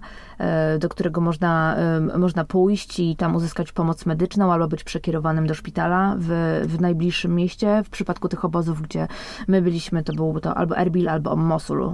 do 0.80 0.90
którego 0.90 1.22
można, 1.22 1.76
można 2.18 2.46
pójść 2.46 3.00
i 3.00 3.16
tam 3.16 3.36
uzyskać 3.36 3.72
pomoc 3.72 4.06
medyczną 4.06 4.54
albo 4.54 4.68
być 4.68 4.84
przekierowanym 4.84 5.48
do 5.48 5.54
szpitala 5.54 6.16
w, 6.20 6.62
w 6.68 6.82
najbliższym 6.82 7.36
mieście. 7.36 7.84
W 7.86 7.90
przypadku 7.90 8.30
tych 8.30 8.46
obozów, 8.46 8.82
gdzie 8.82 9.08
my 9.48 9.62
byliśmy, 9.62 10.04
to 10.04 10.14
był 10.14 10.40
to 10.40 10.58
albo 10.58 10.78
Erbil, 10.78 11.10
albo 11.10 11.36
Mosul, 11.36 11.92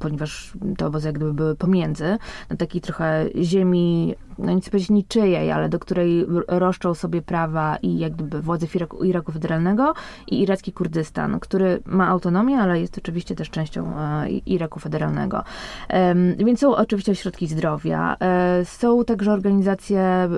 ponieważ 0.00 0.52
te 0.76 0.86
obozy 0.86 1.08
jak 1.08 1.14
gdyby 1.14 1.34
były 1.34 1.56
pomiędzy, 1.56 2.18
na 2.50 2.56
takiej 2.56 2.80
trochę 2.80 3.26
ziemi, 3.42 4.14
no 4.38 4.52
nic 4.52 4.70
powiedzieć 4.70 4.90
niczyjej, 4.90 5.52
ale 5.52 5.68
do 5.68 5.78
której 5.78 6.26
roszczą 6.48 6.94
sobie 6.94 7.22
prawa 7.22 7.76
i 7.76 7.98
jak 7.98 8.12
gdyby 8.12 8.42
władze 8.42 8.66
Iraku, 8.74 9.04
Iraku 9.04 9.32
Federalnego 9.32 9.94
i 10.26 10.42
iracki 10.42 10.72
Kurdystan, 10.72 11.40
który 11.40 11.82
ma 11.86 12.08
autonomię, 12.08 12.58
ale 12.58 12.80
jest 12.80 12.98
oczywiście 12.98 13.34
też 13.34 13.50
częścią 13.50 13.98
e, 13.98 14.28
Iraku 14.28 14.80
Federalnego. 14.80 15.42
Więc 16.36 16.60
są 16.60 16.76
oczywiście 16.76 17.12
ośrodki 17.12 17.46
zdrowia, 17.54 18.16
e, 18.20 18.64
są 18.64 19.04
także 19.04 19.32
organizacje 19.32 20.28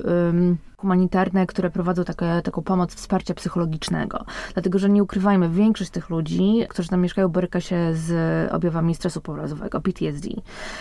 humanitarne, 0.76 1.46
które 1.46 1.70
prowadzą 1.70 2.04
takie, 2.04 2.42
taką 2.44 2.62
pomoc 2.62 2.94
wsparcia 2.94 3.34
psychologicznego. 3.34 4.24
Dlatego, 4.54 4.78
że 4.78 4.88
nie 4.88 5.02
ukrywajmy, 5.02 5.48
większość 5.48 5.90
tych 5.90 6.10
ludzi, 6.10 6.66
którzy 6.68 6.88
tam 6.88 7.00
mieszkają, 7.00 7.28
boryka 7.28 7.60
się 7.60 7.94
z 7.94 8.12
objawami 8.52 8.94
stresu 8.94 9.20
pourazowego, 9.20 9.80
PTSD. 9.80 10.28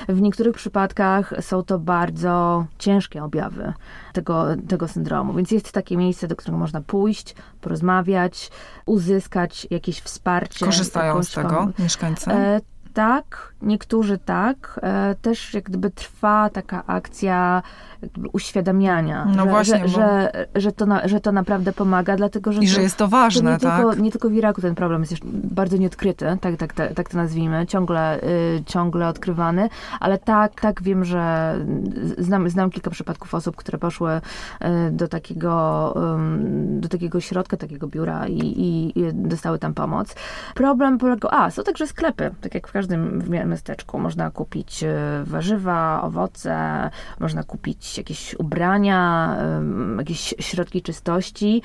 W 0.10 0.22
niektórych 0.22 0.56
przypadkach 0.56 1.34
są 1.39 1.63
to 1.63 1.80
bardzo 1.80 2.65
ciężkie 2.77 3.24
objawy 3.24 3.74
tego, 4.13 4.46
tego 4.68 4.88
syndromu, 4.88 5.34
więc 5.34 5.51
jest 5.51 5.72
takie 5.72 5.98
miejsce, 5.98 6.27
do 6.27 6.36
którego 6.36 6.58
można 6.58 6.82
pójść, 6.82 7.36
porozmawiać, 7.62 8.51
uzyskać 8.86 9.68
jakieś 9.70 10.00
wsparcie. 10.00 10.65
Korzystają 10.65 11.24
z 11.24 11.32
tego 11.32 11.68
mieszkańcy? 11.80 12.32
E, 12.32 12.60
tak, 12.94 13.55
niektórzy 13.66 14.18
tak. 14.18 14.80
E, 14.84 15.16
też 15.22 15.54
jak 15.54 15.64
gdyby 15.64 15.90
trwa 15.90 16.50
taka 16.50 16.84
akcja 16.88 17.62
uświadamiania, 18.34 19.26
no 19.26 19.44
że, 19.44 19.50
właśnie, 19.50 19.88
że, 19.88 19.98
bo... 19.98 19.98
że, 19.98 20.48
że, 20.56 20.72
to 20.72 20.86
na, 20.86 21.08
że 21.08 21.20
to 21.20 21.32
naprawdę 21.32 21.74
pomaga, 21.74 22.16
dlatego 22.16 22.52
że... 22.52 22.62
I 22.62 22.68
to, 22.68 22.74
że 22.74 22.82
jest 22.82 22.98
to 22.98 23.08
ważne, 23.08 23.60
to 23.60 23.68
nie 23.68 23.72
tak? 23.72 23.82
Tylko, 23.82 23.96
nie 23.96 24.12
tylko 24.12 24.30
w 24.30 24.34
Iraku 24.34 24.62
ten 24.62 24.76
problem 24.76 25.02
jest 25.02 25.12
jeszcze 25.12 25.28
bardzo 25.34 25.78
nieodkryty, 25.78 26.26
tak, 26.42 26.58
tak, 26.58 26.74
tak, 26.74 26.94
tak 26.94 27.10
to 27.10 27.18
nazwijmy, 27.18 27.66
ciągle, 27.68 28.24
y, 28.24 28.64
ciągle 28.66 29.08
odkrywany, 29.08 29.70
ale 30.00 30.18
tak, 30.18 30.62
tak 30.62 30.84
wiem, 30.84 31.06
że 31.06 31.56
znam, 32.18 32.50
znam 32.50 32.70
kilka 32.70 32.92
przypadków 32.92 33.34
osób, 33.34 33.56
które 33.56 33.78
poszły 33.78 34.12
y, 34.16 34.22
do 34.92 35.08
takiego, 35.08 35.96
y, 36.78 36.80
do 36.80 36.90
takiego 36.90 37.22
środka, 37.22 37.58
takiego 37.58 37.88
biura 37.88 38.28
i, 38.28 38.40
i, 38.40 39.00
i 39.00 39.14
dostały 39.14 39.60
tam 39.60 39.74
pomoc. 39.74 40.16
Problem 40.56 40.98
polegał, 40.98 41.32
a, 41.34 41.52
są 41.52 41.64
także 41.64 41.88
sklepy, 41.88 42.32
tak 42.42 42.56
jak 42.56 42.68
w 42.68 42.72
każdym 42.72 43.24
miasteczku. 43.56 44.00
Można 44.00 44.32
kupić 44.32 44.84
y, 44.84 44.96
warzywa, 45.24 46.02
owoce, 46.04 46.90
można 47.20 47.44
kupić 47.44 47.98
jakieś 47.98 48.36
ubrania, 48.40 49.38
jakieś 49.98 50.34
środki 50.40 50.82
czystości. 50.82 51.62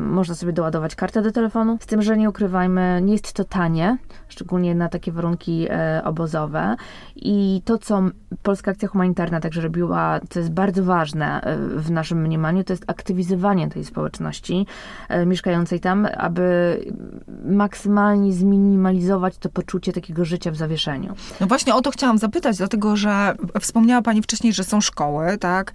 Można 0.00 0.34
sobie 0.34 0.52
doładować 0.52 0.94
kartę 0.94 1.22
do 1.22 1.32
telefonu. 1.32 1.78
Z 1.80 1.86
tym, 1.86 2.02
że 2.02 2.16
nie 2.16 2.28
ukrywajmy, 2.28 3.00
nie 3.02 3.12
jest 3.12 3.32
to 3.32 3.44
tanie, 3.44 3.98
szczególnie 4.28 4.74
na 4.74 4.88
takie 4.88 5.12
warunki 5.12 5.66
e, 5.70 6.02
obozowe. 6.04 6.76
I 7.16 7.62
to, 7.64 7.78
co 7.78 8.02
Polska 8.42 8.70
Akcja 8.70 8.88
Humanitarna 8.88 9.40
także 9.40 9.60
robiła, 9.60 10.20
co 10.30 10.38
jest 10.38 10.52
bardzo 10.52 10.84
ważne 10.84 11.40
e, 11.40 11.56
w 11.56 11.90
naszym 11.90 12.22
mniemaniu, 12.22 12.64
to 12.64 12.72
jest 12.72 12.84
aktywizowanie 12.86 13.68
tej 13.68 13.84
społeczności 13.84 14.66
e, 15.08 15.26
mieszkającej 15.26 15.80
tam, 15.80 16.08
aby 16.16 16.78
maksymalnie 17.44 18.32
zminimalizować 18.32 19.38
to 19.38 19.48
poczucie 19.48 19.92
takiego 19.92 20.24
życia 20.24 20.50
w 20.50 20.56
zawieszeniu. 20.56 20.97
No 21.40 21.46
właśnie 21.46 21.74
o 21.74 21.80
to 21.80 21.90
chciałam 21.90 22.18
zapytać, 22.18 22.56
dlatego 22.56 22.96
że 22.96 23.34
wspomniała 23.60 24.02
Pani 24.02 24.22
wcześniej, 24.22 24.52
że 24.52 24.64
są 24.64 24.80
szkoły, 24.80 25.38
tak? 25.38 25.72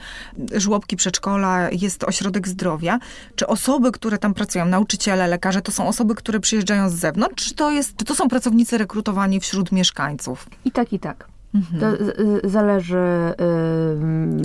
Żłobki, 0.56 0.96
przedszkola, 0.96 1.70
jest 1.72 2.03
ośrodek 2.03 2.48
zdrowia. 2.48 3.00
Czy 3.36 3.48
osoby, 3.48 3.92
które 3.92 4.18
tam 4.18 4.34
pracują, 4.34 4.65
nauczyciele, 4.65 5.27
lekarze, 5.27 5.62
to 5.62 5.72
są 5.72 5.88
osoby, 5.88 6.15
które 6.15 6.39
przyjeżdżają 6.39 6.89
z 6.89 6.94
zewnątrz, 6.94 7.46
czy 7.46 7.56
to, 7.56 7.72
jest, 7.72 7.98
czy 7.98 8.06
to 8.06 8.15
są 8.15 8.27
pracownicy 8.27 8.77
rekrutowani 8.77 9.39
wśród 9.39 9.72
mieszkańców? 9.72 10.48
I 10.65 10.72
tak, 10.72 10.94
i 10.94 11.00
tak. 11.00 11.33
Mhm. 11.55 11.79
To 11.79 12.03
zależy 12.50 13.33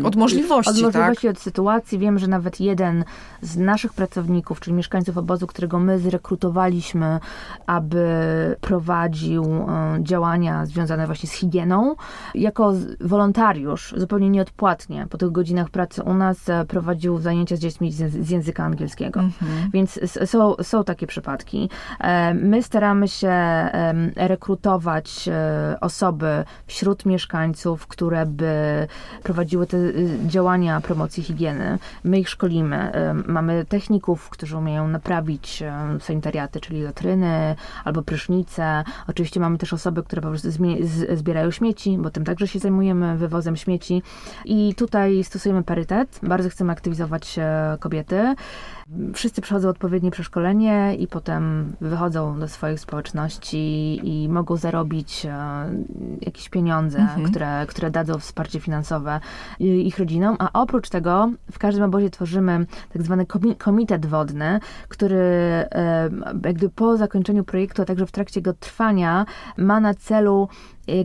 od 0.04 0.16
możliwości, 0.16 0.70
od, 0.70 0.82
możliwości 0.82 1.26
tak? 1.26 1.36
od 1.36 1.42
sytuacji. 1.42 1.98
Wiem, 1.98 2.18
że 2.18 2.26
nawet 2.26 2.60
jeden 2.60 3.04
z 3.42 3.56
naszych 3.56 3.92
pracowników, 3.92 4.60
czyli 4.60 4.76
mieszkańców 4.76 5.18
obozu, 5.18 5.46
którego 5.46 5.78
my 5.78 5.98
zrekrutowaliśmy, 5.98 7.20
aby 7.66 8.06
prowadził 8.60 9.44
y, 9.44 9.66
działania 10.02 10.66
związane 10.66 11.06
właśnie 11.06 11.28
z 11.28 11.32
higieną, 11.32 11.94
jako 12.34 12.72
wolontariusz, 13.00 13.94
zupełnie 13.96 14.30
nieodpłatnie, 14.30 15.06
po 15.10 15.18
tych 15.18 15.32
godzinach 15.32 15.70
pracy 15.70 16.02
u 16.02 16.14
nas 16.14 16.48
e, 16.48 16.64
prowadził 16.64 17.18
zajęcia 17.18 17.56
z 17.56 17.60
dziećmi 17.60 17.92
z, 17.92 18.30
języka 18.30 18.64
angielskiego. 18.64 19.20
Mhm. 19.20 19.70
Więc 19.72 20.00
są, 20.24 20.54
są 20.62 20.84
takie 20.84 21.06
przypadki. 21.06 21.70
E, 22.00 22.34
my 22.34 22.62
staramy 22.62 23.08
się 23.08 23.34
rekrutować 24.16 25.28
e, 25.28 25.76
osoby 25.80 26.44
wśród 26.66 26.97
wśród 26.98 27.06
mieszkańców, 27.06 27.86
które 27.86 28.26
by 28.26 28.86
prowadziły 29.22 29.66
te 29.66 29.76
y, 29.76 30.18
działania 30.26 30.80
promocji 30.80 31.22
higieny. 31.22 31.78
My 32.04 32.18
ich 32.18 32.28
szkolimy. 32.28 32.92
Mamy 33.26 33.64
techników, 33.68 34.30
którzy 34.30 34.56
umieją 34.56 34.88
naprawić 34.88 35.62
sanitariaty, 36.00 36.60
czyli 36.60 36.82
latryny 36.82 37.56
albo 37.84 38.02
prysznice. 38.02 38.84
Oczywiście 39.08 39.40
mamy 39.40 39.58
też 39.58 39.72
osoby, 39.72 40.02
które 40.02 40.22
po 40.22 40.28
prostu 40.28 40.48
zbierają 41.14 41.50
śmieci, 41.50 41.98
bo 41.98 42.10
tym 42.10 42.24
także 42.24 42.48
się 42.48 42.58
zajmujemy, 42.58 43.16
wywozem 43.18 43.56
śmieci. 43.56 44.02
I 44.44 44.74
tutaj 44.74 45.24
stosujemy 45.24 45.62
parytet. 45.62 46.20
Bardzo 46.22 46.48
chcemy 46.50 46.72
aktywizować 46.72 47.38
e, 47.38 47.76
kobiety. 47.80 48.34
Wszyscy 49.14 49.40
przechodzą 49.40 49.68
odpowiednie 49.68 50.10
przeszkolenie 50.10 50.96
i 50.98 51.06
potem 51.06 51.72
wychodzą 51.80 52.40
do 52.40 52.48
swoich 52.48 52.80
społeczności 52.80 54.00
i 54.02 54.28
mogą 54.28 54.56
zarobić 54.56 55.26
e, 55.26 55.34
jakieś 56.20 56.48
pieniądze, 56.48 56.98
mhm. 56.98 57.30
które, 57.30 57.66
które 57.68 57.90
dadzą 57.90 58.18
wsparcie 58.18 58.60
finansowe 58.60 59.20
ich 59.60 59.98
rodzinom. 59.98 60.36
A 60.38 60.50
oprócz 60.52 60.88
tego 60.88 61.30
w 61.52 61.58
każdym 61.58 61.84
obozie 61.84 62.10
tworzymy 62.10 62.66
tak 62.92 63.02
zwany 63.02 63.26
komitet 63.58 64.06
wodny, 64.06 64.60
który 64.88 65.16
e, 65.16 66.10
jakby 66.44 66.68
po 66.68 66.96
zakończeniu 66.96 67.44
projektu, 67.44 67.82
a 67.82 67.84
także 67.84 68.06
w 68.06 68.12
trakcie 68.12 68.40
jego 68.40 68.52
trwania 68.52 69.26
ma 69.56 69.80
na 69.80 69.94
celu 69.94 70.48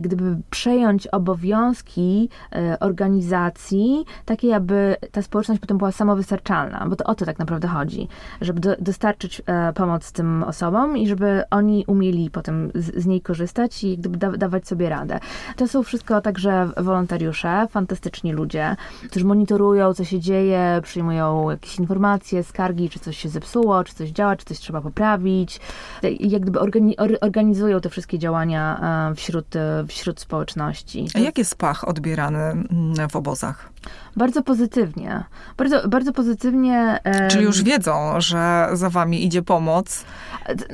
gdyby 0.00 0.36
przejąć 0.50 1.06
obowiązki 1.06 2.28
e, 2.52 2.76
organizacji, 2.80 4.04
takiej, 4.24 4.52
aby 4.52 4.96
ta 5.12 5.22
społeczność 5.22 5.60
potem 5.60 5.78
była 5.78 5.92
samowystarczalna, 5.92 6.86
bo 6.88 6.96
to 6.96 7.04
o 7.04 7.14
to 7.14 7.24
tak 7.24 7.38
naprawdę 7.38 7.68
chodzi, 7.68 8.08
żeby 8.40 8.60
do, 8.60 8.76
dostarczyć 8.78 9.42
e, 9.46 9.72
pomoc 9.72 10.12
tym 10.12 10.42
osobom 10.42 10.96
i 10.96 11.08
żeby 11.08 11.42
oni 11.50 11.84
umieli 11.86 12.30
potem 12.30 12.70
z, 12.74 13.06
niej 13.06 13.20
korzystać 13.20 13.84
i 13.84 13.98
gdyby 13.98 14.16
da, 14.16 14.32
dawać 14.32 14.68
sobie 14.68 14.88
radę. 14.88 15.20
To 15.56 15.68
są 15.68 15.82
wszystko 15.82 16.20
także 16.20 16.68
wolontariusze, 16.76 17.66
fantastyczni 17.70 18.32
ludzie, 18.32 18.76
którzy 19.10 19.24
monitorują, 19.24 19.94
co 19.94 20.04
się 20.04 20.20
dzieje, 20.20 20.80
przyjmują 20.82 21.50
jakieś 21.50 21.78
informacje, 21.78 22.42
skargi, 22.42 22.90
czy 22.90 22.98
coś 22.98 23.18
się 23.18 23.28
zepsuło, 23.28 23.84
czy 23.84 23.94
coś 23.94 24.10
działa, 24.10 24.36
czy 24.36 24.44
coś 24.44 24.58
trzeba 24.58 24.80
poprawić. 24.80 25.60
I 26.02 26.30
jak 26.30 26.42
gdyby 26.42 26.60
organi 26.60 26.96
organizują 27.20 27.80
te 27.80 27.90
wszystkie 27.90 28.18
działania 28.18 28.80
e, 29.10 29.14
wśród 29.14 29.56
wśród 29.88 30.20
społeczności. 30.20 31.08
A 31.14 31.18
jak 31.18 31.38
jest 31.38 31.54
pach 31.54 31.88
odbierany 31.88 32.38
mm, 32.38 33.08
w 33.08 33.16
obozach? 33.16 33.73
Bardzo 34.16 34.42
pozytywnie. 34.42 35.24
Bardzo, 35.56 35.88
bardzo 35.88 36.12
pozytywnie. 36.12 36.98
Czyli 37.30 37.44
już 37.44 37.62
wiedzą, 37.62 38.20
że 38.20 38.68
za 38.72 38.90
wami 38.90 39.24
idzie 39.24 39.42
pomoc, 39.42 40.04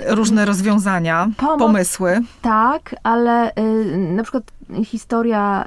różne 0.08 0.44
rozwiązania, 0.44 1.28
pomoc, 1.36 1.58
pomysły. 1.58 2.20
Tak, 2.42 2.94
ale 3.02 3.50
y, 3.58 3.96
na 3.96 4.22
przykład 4.22 4.44
historia 4.84 5.64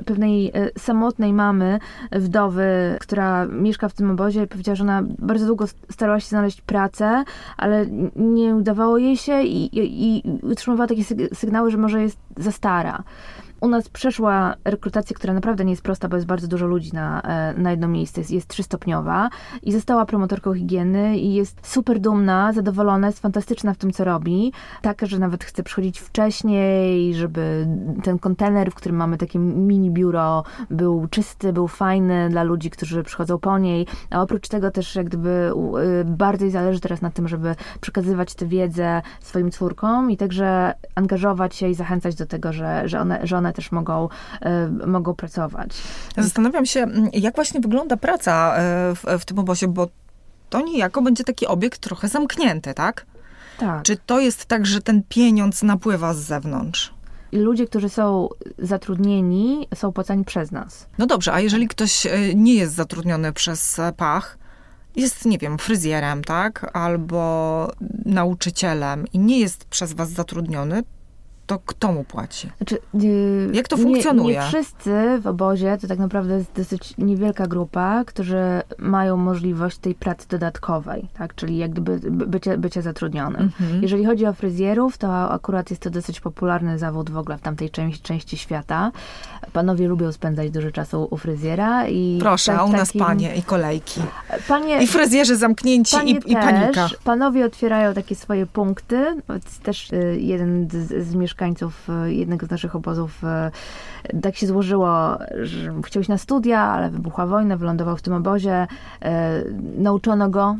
y, 0.00 0.02
pewnej 0.04 0.48
y, 0.48 0.70
samotnej 0.78 1.32
mamy, 1.32 1.78
wdowy, 2.12 2.96
która 3.00 3.46
mieszka 3.46 3.88
w 3.88 3.92
tym 3.92 4.10
obozie, 4.10 4.46
powiedziała, 4.46 4.76
że 4.76 4.84
ona 4.84 5.02
bardzo 5.18 5.46
długo 5.46 5.64
starała 5.90 6.20
się 6.20 6.28
znaleźć 6.28 6.60
pracę, 6.60 7.24
ale 7.56 7.86
nie 8.16 8.54
udawało 8.54 8.98
jej 8.98 9.16
się 9.16 9.42
i, 9.42 9.78
i, 9.78 10.16
i 10.16 10.22
utrzymywała 10.42 10.86
takie 10.86 11.04
sygnały, 11.34 11.70
że 11.70 11.78
może 11.78 12.02
jest 12.02 12.18
za 12.36 12.52
stara. 12.52 13.02
U 13.60 13.68
nas 13.68 13.88
przeszła 13.88 14.54
rekrutacja, 14.64 15.16
która 15.16 15.34
naprawdę 15.34 15.64
nie 15.64 15.70
jest 15.70 15.82
prosta, 15.82 16.08
bo 16.08 16.16
jest 16.16 16.26
bardzo 16.26 16.48
dużo 16.48 16.66
ludzi 16.66 16.92
na, 16.92 17.22
e, 17.22 17.54
na 17.58 17.70
jedno 17.70 17.88
miejsce, 17.88 18.20
jest, 18.20 18.30
jest 18.30 18.48
trzystopniowa 18.48 19.28
i 19.62 19.72
została 19.72 20.06
promotorką 20.06 20.54
higieny 20.54 21.18
i 21.18 21.34
jest 21.34 21.66
super 21.66 22.00
dumna, 22.00 22.52
zadowolona, 22.52 23.06
jest 23.06 23.20
fantastyczna 23.20 23.74
w 23.74 23.76
tym, 23.76 23.92
co 23.92 24.04
robi. 24.04 24.52
Tak, 24.82 25.06
że 25.06 25.18
nawet 25.18 25.44
chce 25.44 25.62
przychodzić 25.62 26.00
wcześniej, 26.00 27.14
żeby 27.14 27.66
ten 28.02 28.18
kontener, 28.18 28.70
w 28.70 28.74
którym 28.74 28.96
mamy 28.96 29.18
takie 29.18 29.38
mini 29.38 29.90
biuro, 29.90 30.44
był 30.70 31.06
czysty, 31.10 31.52
był 31.52 31.68
fajny 31.68 32.28
dla 32.30 32.42
ludzi, 32.42 32.70
którzy 32.70 33.02
przychodzą 33.02 33.38
po 33.38 33.58
niej. 33.58 33.86
A 34.10 34.22
oprócz 34.22 34.48
tego 34.48 34.70
też 34.70 34.94
jak 34.94 35.06
gdyby 35.06 35.52
y, 36.00 36.04
bardzo 36.04 36.44
jej 36.44 36.52
zależy 36.52 36.80
teraz 36.80 37.02
na 37.02 37.10
tym, 37.10 37.28
żeby 37.28 37.54
przekazywać 37.80 38.34
tę 38.34 38.46
wiedzę 38.46 39.02
swoim 39.20 39.50
córkom 39.50 40.10
i 40.10 40.16
także 40.16 40.74
angażować 40.94 41.56
się 41.56 41.68
i 41.68 41.74
zachęcać 41.74 42.14
do 42.14 42.26
tego, 42.26 42.52
że, 42.52 42.88
że, 42.88 43.00
one, 43.00 43.20
że 43.22 43.36
one 43.36 43.45
też 43.52 43.72
mogą, 43.72 44.08
e, 44.40 44.68
mogą 44.86 45.14
pracować. 45.14 45.82
Zastanawiam 46.18 46.66
się, 46.66 46.86
jak 47.12 47.34
właśnie 47.34 47.60
wygląda 47.60 47.96
praca 47.96 48.56
e, 48.56 48.60
w, 48.94 49.04
w 49.18 49.24
tym 49.24 49.38
obozie, 49.38 49.68
bo 49.68 49.88
to 50.50 50.60
niejako 50.60 51.02
będzie 51.02 51.24
taki 51.24 51.46
obiekt 51.46 51.80
trochę 51.80 52.08
zamknięty, 52.08 52.74
tak? 52.74 53.06
Tak. 53.58 53.82
Czy 53.82 53.96
to 53.96 54.20
jest 54.20 54.46
tak, 54.46 54.66
że 54.66 54.80
ten 54.80 55.02
pieniądz 55.08 55.62
napływa 55.62 56.14
z 56.14 56.18
zewnątrz? 56.18 56.94
Ludzie, 57.32 57.66
którzy 57.66 57.88
są 57.88 58.28
zatrudnieni, 58.58 59.68
są 59.74 59.92
płacani 59.92 60.24
przez 60.24 60.52
nas. 60.52 60.86
No 60.98 61.06
dobrze, 61.06 61.32
a 61.32 61.40
jeżeli 61.40 61.68
ktoś 61.68 62.06
e, 62.06 62.34
nie 62.34 62.54
jest 62.54 62.74
zatrudniony 62.74 63.32
przez 63.32 63.80
Pach, 63.96 64.38
jest, 64.96 65.24
nie 65.24 65.38
wiem, 65.38 65.58
fryzjerem, 65.58 66.24
tak? 66.24 66.70
Albo 66.72 67.72
nauczycielem 68.04 69.04
i 69.12 69.18
nie 69.18 69.40
jest 69.40 69.64
przez 69.64 69.92
was 69.92 70.10
zatrudniony, 70.10 70.82
to 71.46 71.58
kto 71.66 71.92
mu 71.92 72.04
płaci? 72.04 72.50
Znaczy, 72.56 72.78
yy, 72.94 73.50
Jak 73.52 73.68
to 73.68 73.76
funkcjonuje? 73.76 74.34
Nie, 74.34 74.40
nie, 74.40 74.48
wszyscy 74.48 75.20
w 75.20 75.26
obozie, 75.26 75.78
to 75.80 75.86
tak 75.86 75.98
naprawdę 75.98 76.34
jest 76.34 76.52
dosyć 76.56 76.94
niewielka 76.98 77.46
grupa, 77.46 78.04
którzy 78.04 78.62
mają 78.78 79.16
możliwość 79.16 79.78
tej 79.78 79.94
pracy 79.94 80.28
dodatkowej, 80.28 81.08
tak? 81.18 81.34
czyli 81.34 81.56
jak 81.56 81.70
gdyby 81.70 82.00
bycie, 82.10 82.58
bycie 82.58 82.82
zatrudnionym. 82.82 83.42
Mhm. 83.42 83.82
Jeżeli 83.82 84.04
chodzi 84.04 84.26
o 84.26 84.32
fryzjerów, 84.32 84.98
to 84.98 85.30
akurat 85.30 85.70
jest 85.70 85.82
to 85.82 85.90
dosyć 85.90 86.20
popularny 86.20 86.78
zawód 86.78 87.10
w 87.10 87.16
ogóle 87.18 87.38
w 87.38 87.40
tamtej 87.40 87.70
części, 87.70 88.02
części 88.02 88.36
świata. 88.36 88.92
Panowie 89.52 89.88
lubią 89.88 90.12
spędzać 90.12 90.50
dużo 90.50 90.70
czasu 90.70 91.08
u 91.10 91.16
fryzjera 91.16 91.88
i... 91.88 92.18
Proszę, 92.20 92.52
tak, 92.52 92.60
a 92.60 92.64
u 92.64 92.72
nas 92.72 92.88
takim... 92.88 93.00
panie 93.00 93.36
i 93.36 93.42
kolejki. 93.42 94.00
Panie, 94.48 94.82
I 94.82 94.86
fryzjerzy 94.86 95.36
zamknięci 95.36 95.96
i, 96.06 96.32
i 96.32 96.34
panika. 96.34 96.88
Panowie 97.04 97.44
otwierają 97.44 97.94
takie 97.94 98.14
swoje 98.14 98.46
punkty. 98.46 99.22
Też 99.62 99.92
y, 99.92 100.18
jeden 100.20 100.68
z, 100.70 101.06
z 101.08 101.14
mieszkańców 101.14 101.35
mieszkańców 101.36 101.88
e, 101.90 102.12
jednego 102.12 102.46
z 102.46 102.50
naszych 102.50 102.76
obozów 102.76 103.24
e, 103.24 103.50
tak 104.22 104.36
się 104.36 104.46
złożyło, 104.46 105.18
że 105.42 105.82
chciał 105.84 106.00
iść 106.00 106.08
na 106.08 106.18
studia, 106.18 106.60
ale 106.60 106.90
wybuchła 106.90 107.26
wojna, 107.26 107.56
wylądował 107.56 107.96
w 107.96 108.02
tym 108.02 108.14
obozie. 108.14 108.66
E, 109.02 109.42
nauczono 109.78 110.30
go, 110.30 110.56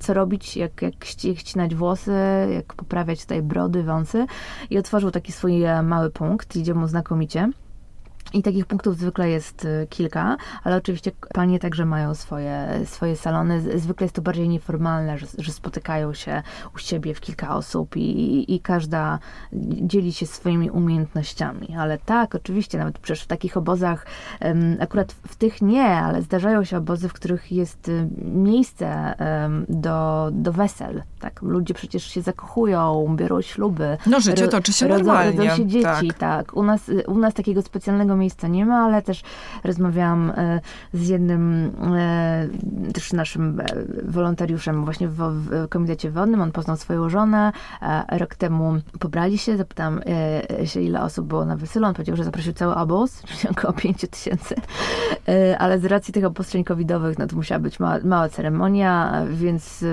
co 0.00 0.14
robić, 0.14 0.56
jak, 0.56 0.82
jak 0.82 1.04
ścinać 1.04 1.74
włosy, 1.74 2.12
jak 2.54 2.74
poprawiać 2.74 3.22
tutaj 3.22 3.42
brody, 3.42 3.82
wąsy 3.82 4.26
i 4.70 4.78
otworzył 4.78 5.10
taki 5.10 5.32
swój 5.32 5.62
mały 5.82 6.10
punkt, 6.10 6.56
idzie 6.56 6.74
mu 6.74 6.86
znakomicie. 6.86 7.50
I 8.34 8.42
takich 8.42 8.66
punktów 8.66 8.96
zwykle 8.96 9.30
jest 9.30 9.64
y, 9.64 9.86
kilka, 9.90 10.36
ale 10.64 10.76
oczywiście 10.76 11.10
panie 11.34 11.58
także 11.58 11.86
mają 11.86 12.14
swoje, 12.14 12.68
swoje 12.84 13.16
salony. 13.16 13.78
Zwykle 13.78 14.04
jest 14.04 14.14
to 14.14 14.22
bardziej 14.22 14.48
nieformalne, 14.48 15.18
że, 15.18 15.26
że 15.38 15.52
spotykają 15.52 16.14
się 16.14 16.42
u 16.74 16.78
siebie 16.78 17.14
w 17.14 17.20
kilka 17.20 17.56
osób 17.56 17.96
i, 17.96 18.54
i 18.54 18.60
każda 18.60 19.18
dzieli 19.82 20.12
się 20.12 20.26
swoimi 20.26 20.70
umiejętnościami. 20.70 21.76
Ale 21.78 21.98
tak, 21.98 22.34
oczywiście, 22.34 22.78
nawet 22.78 22.98
przecież 22.98 23.24
w 23.24 23.26
takich 23.26 23.56
obozach, 23.56 24.06
akurat 24.80 25.12
w 25.12 25.36
tych 25.36 25.62
nie, 25.62 25.84
ale 25.84 26.22
zdarzają 26.22 26.64
się 26.64 26.76
obozy, 26.76 27.08
w 27.08 27.12
których 27.12 27.52
jest 27.52 27.88
y, 27.88 28.08
miejsce 28.24 29.14
do, 29.68 30.28
do 30.32 30.52
wesel. 30.52 31.02
Tak? 31.20 31.42
Ludzie 31.42 31.74
przecież 31.74 32.04
się 32.04 32.22
zakochują, 32.22 33.16
biorą 33.16 33.40
śluby. 33.40 33.98
No 34.06 34.20
życie 34.20 34.48
toczy 34.48 34.72
się 34.72 34.88
rodzą, 34.88 35.04
normalnie. 35.04 35.38
Rodzą 35.38 35.56
się 35.56 35.66
dzieci, 35.66 36.08
tak. 36.08 36.18
tak. 36.18 36.56
U, 36.56 36.62
nas, 36.62 36.90
u 37.06 37.18
nas 37.18 37.34
takiego 37.34 37.62
specjalnego 37.62 38.16
miejsca 38.22 38.48
nie 38.48 38.66
ma, 38.66 38.84
ale 38.84 39.02
też 39.02 39.22
rozmawiałam 39.64 40.32
e, 40.36 40.60
z 40.92 41.08
jednym 41.08 41.72
e, 41.96 42.48
też 42.94 43.12
naszym 43.12 43.60
e, 43.60 43.64
wolontariuszem 44.04 44.84
właśnie 44.84 45.08
w, 45.08 45.68
komitecie 45.68 46.10
wodnym. 46.10 46.40
On 46.40 46.52
poznał 46.52 46.76
swoją 46.76 47.08
żonę. 47.08 47.52
Rok 48.08 48.34
temu 48.34 48.74
pobrali 48.98 49.38
się. 49.38 49.56
Zapytałam 49.56 50.00
się, 50.64 50.80
ile 50.80 51.02
osób 51.02 51.26
było 51.26 51.44
na 51.44 51.56
weselu. 51.56 51.86
On 51.86 51.94
powiedział, 51.94 52.16
że 52.16 52.24
zaprosił 52.24 52.52
cały 52.52 52.74
obóz, 52.74 53.22
czyli 53.26 53.48
około 53.50 53.72
5 53.72 54.00
tysięcy. 54.10 54.54
Ale 55.58 55.78
z 55.78 55.84
racji 55.84 56.14
tych 56.14 56.24
obostrzeń 56.24 56.64
covidowych, 56.64 57.18
no 57.18 57.26
to 57.26 57.36
musiała 57.36 57.58
być 57.58 57.80
mała, 57.80 57.98
mała 58.04 58.28
ceremonia, 58.28 59.22
więc 59.30 59.84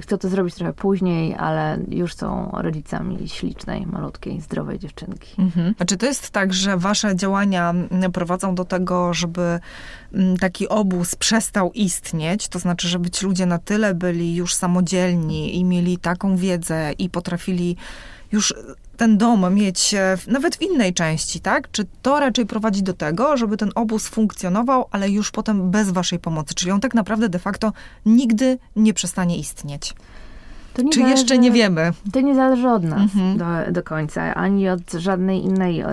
chcę 0.00 0.18
to 0.18 0.28
zrobić 0.28 0.54
trochę 0.54 0.72
później, 0.72 1.34
ale 1.34 1.78
już 1.88 2.14
są 2.14 2.50
rodzicami 2.52 3.28
ślicznej, 3.28 3.86
malutkiej, 3.86 4.40
zdrowej 4.40 4.78
dziewczynki. 4.78 5.42
Mhm. 5.42 5.74
Czy 5.86 5.96
to 5.96 6.06
jest 6.06 6.30
tak, 6.30 6.54
że 6.54 6.76
wasze 6.76 7.16
działania 7.16 7.65
prowadzą 8.12 8.54
do 8.54 8.64
tego, 8.64 9.14
żeby 9.14 9.60
mm, 10.12 10.36
taki 10.36 10.68
obóz 10.68 11.16
przestał 11.16 11.72
istnieć, 11.72 12.48
to 12.48 12.58
znaczy, 12.58 12.88
żeby 12.88 13.10
ci 13.10 13.26
ludzie 13.26 13.46
na 13.46 13.58
tyle 13.58 13.94
byli 13.94 14.34
już 14.34 14.54
samodzielni 14.54 15.56
i 15.56 15.64
mieli 15.64 15.98
taką 15.98 16.36
wiedzę 16.36 16.92
i 16.98 17.10
potrafili 17.10 17.76
już 18.32 18.54
ten 18.96 19.18
dom 19.18 19.54
mieć 19.54 19.94
e, 19.94 20.18
nawet 20.26 20.56
w 20.56 20.62
innej 20.62 20.94
części, 20.94 21.40
tak? 21.40 21.70
Czy 21.70 21.86
to 22.02 22.20
raczej 22.20 22.46
prowadzi 22.46 22.82
do 22.82 22.92
tego, 22.92 23.36
żeby 23.36 23.56
ten 23.56 23.70
obóz 23.74 24.08
funkcjonował, 24.08 24.88
ale 24.90 25.10
już 25.10 25.30
potem 25.30 25.70
bez 25.70 25.90
waszej 25.90 26.18
pomocy? 26.18 26.54
Czyli 26.54 26.72
on 26.72 26.80
tak 26.80 26.94
naprawdę 26.94 27.28
de 27.28 27.38
facto 27.38 27.72
nigdy 28.06 28.58
nie 28.76 28.94
przestanie 28.94 29.38
istnieć? 29.38 29.94
Czy 30.76 31.00
zależy, 31.00 31.10
jeszcze 31.10 31.38
nie 31.38 31.50
wiemy? 31.50 31.92
To 32.12 32.20
nie 32.20 32.34
zależy 32.34 32.68
od 32.68 32.84
nas 32.84 33.00
mhm. 33.00 33.38
do, 33.38 33.72
do 33.72 33.82
końca, 33.82 34.34
ani 34.34 34.68
od 34.68 34.92
żadnej 34.92 35.44
innej 35.44 35.80
e, 35.80 35.86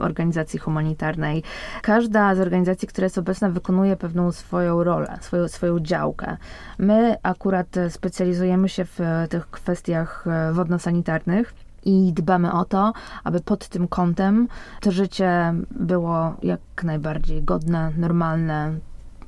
organizacji 0.00 0.58
humanitarnej. 0.58 1.42
Każda 1.82 2.34
z 2.34 2.40
organizacji, 2.40 2.88
która 2.88 3.04
jest 3.04 3.18
obecna, 3.18 3.50
wykonuje 3.50 3.96
pewną 3.96 4.32
swoją 4.32 4.84
rolę, 4.84 5.18
swoją, 5.20 5.48
swoją 5.48 5.80
działkę. 5.80 6.36
My 6.78 7.16
akurat 7.22 7.66
specjalizujemy 7.88 8.68
się 8.68 8.84
w 8.84 8.98
tych 9.30 9.50
kwestiach 9.50 10.24
e, 10.26 10.52
wodno-sanitarnych 10.52 11.54
i 11.84 12.12
dbamy 12.12 12.52
o 12.52 12.64
to, 12.64 12.92
aby 13.24 13.40
pod 13.40 13.68
tym 13.68 13.88
kątem 13.88 14.48
to 14.80 14.90
życie 14.90 15.54
było 15.70 16.34
jak 16.42 16.60
najbardziej 16.82 17.42
godne, 17.42 17.92
normalne, 17.96 18.74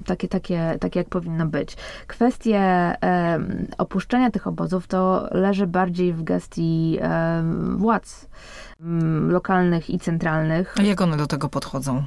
takie, 0.06 0.28
takie, 0.28 0.76
takie 0.80 1.00
jak 1.00 1.08
powinno 1.08 1.46
być. 1.46 1.76
Kwestie 2.06 2.94
opuszczenia 3.78 4.30
tych 4.30 4.46
obozów 4.46 4.86
to 4.86 5.28
leży 5.30 5.66
bardziej 5.66 6.12
w 6.12 6.22
gestii 6.22 6.98
władz 7.76 8.28
lokalnych 9.28 9.90
i 9.90 9.98
centralnych. 9.98 10.74
A 10.78 10.82
jak 10.82 11.00
one 11.00 11.16
do 11.16 11.26
tego 11.26 11.48
podchodzą? 11.48 12.04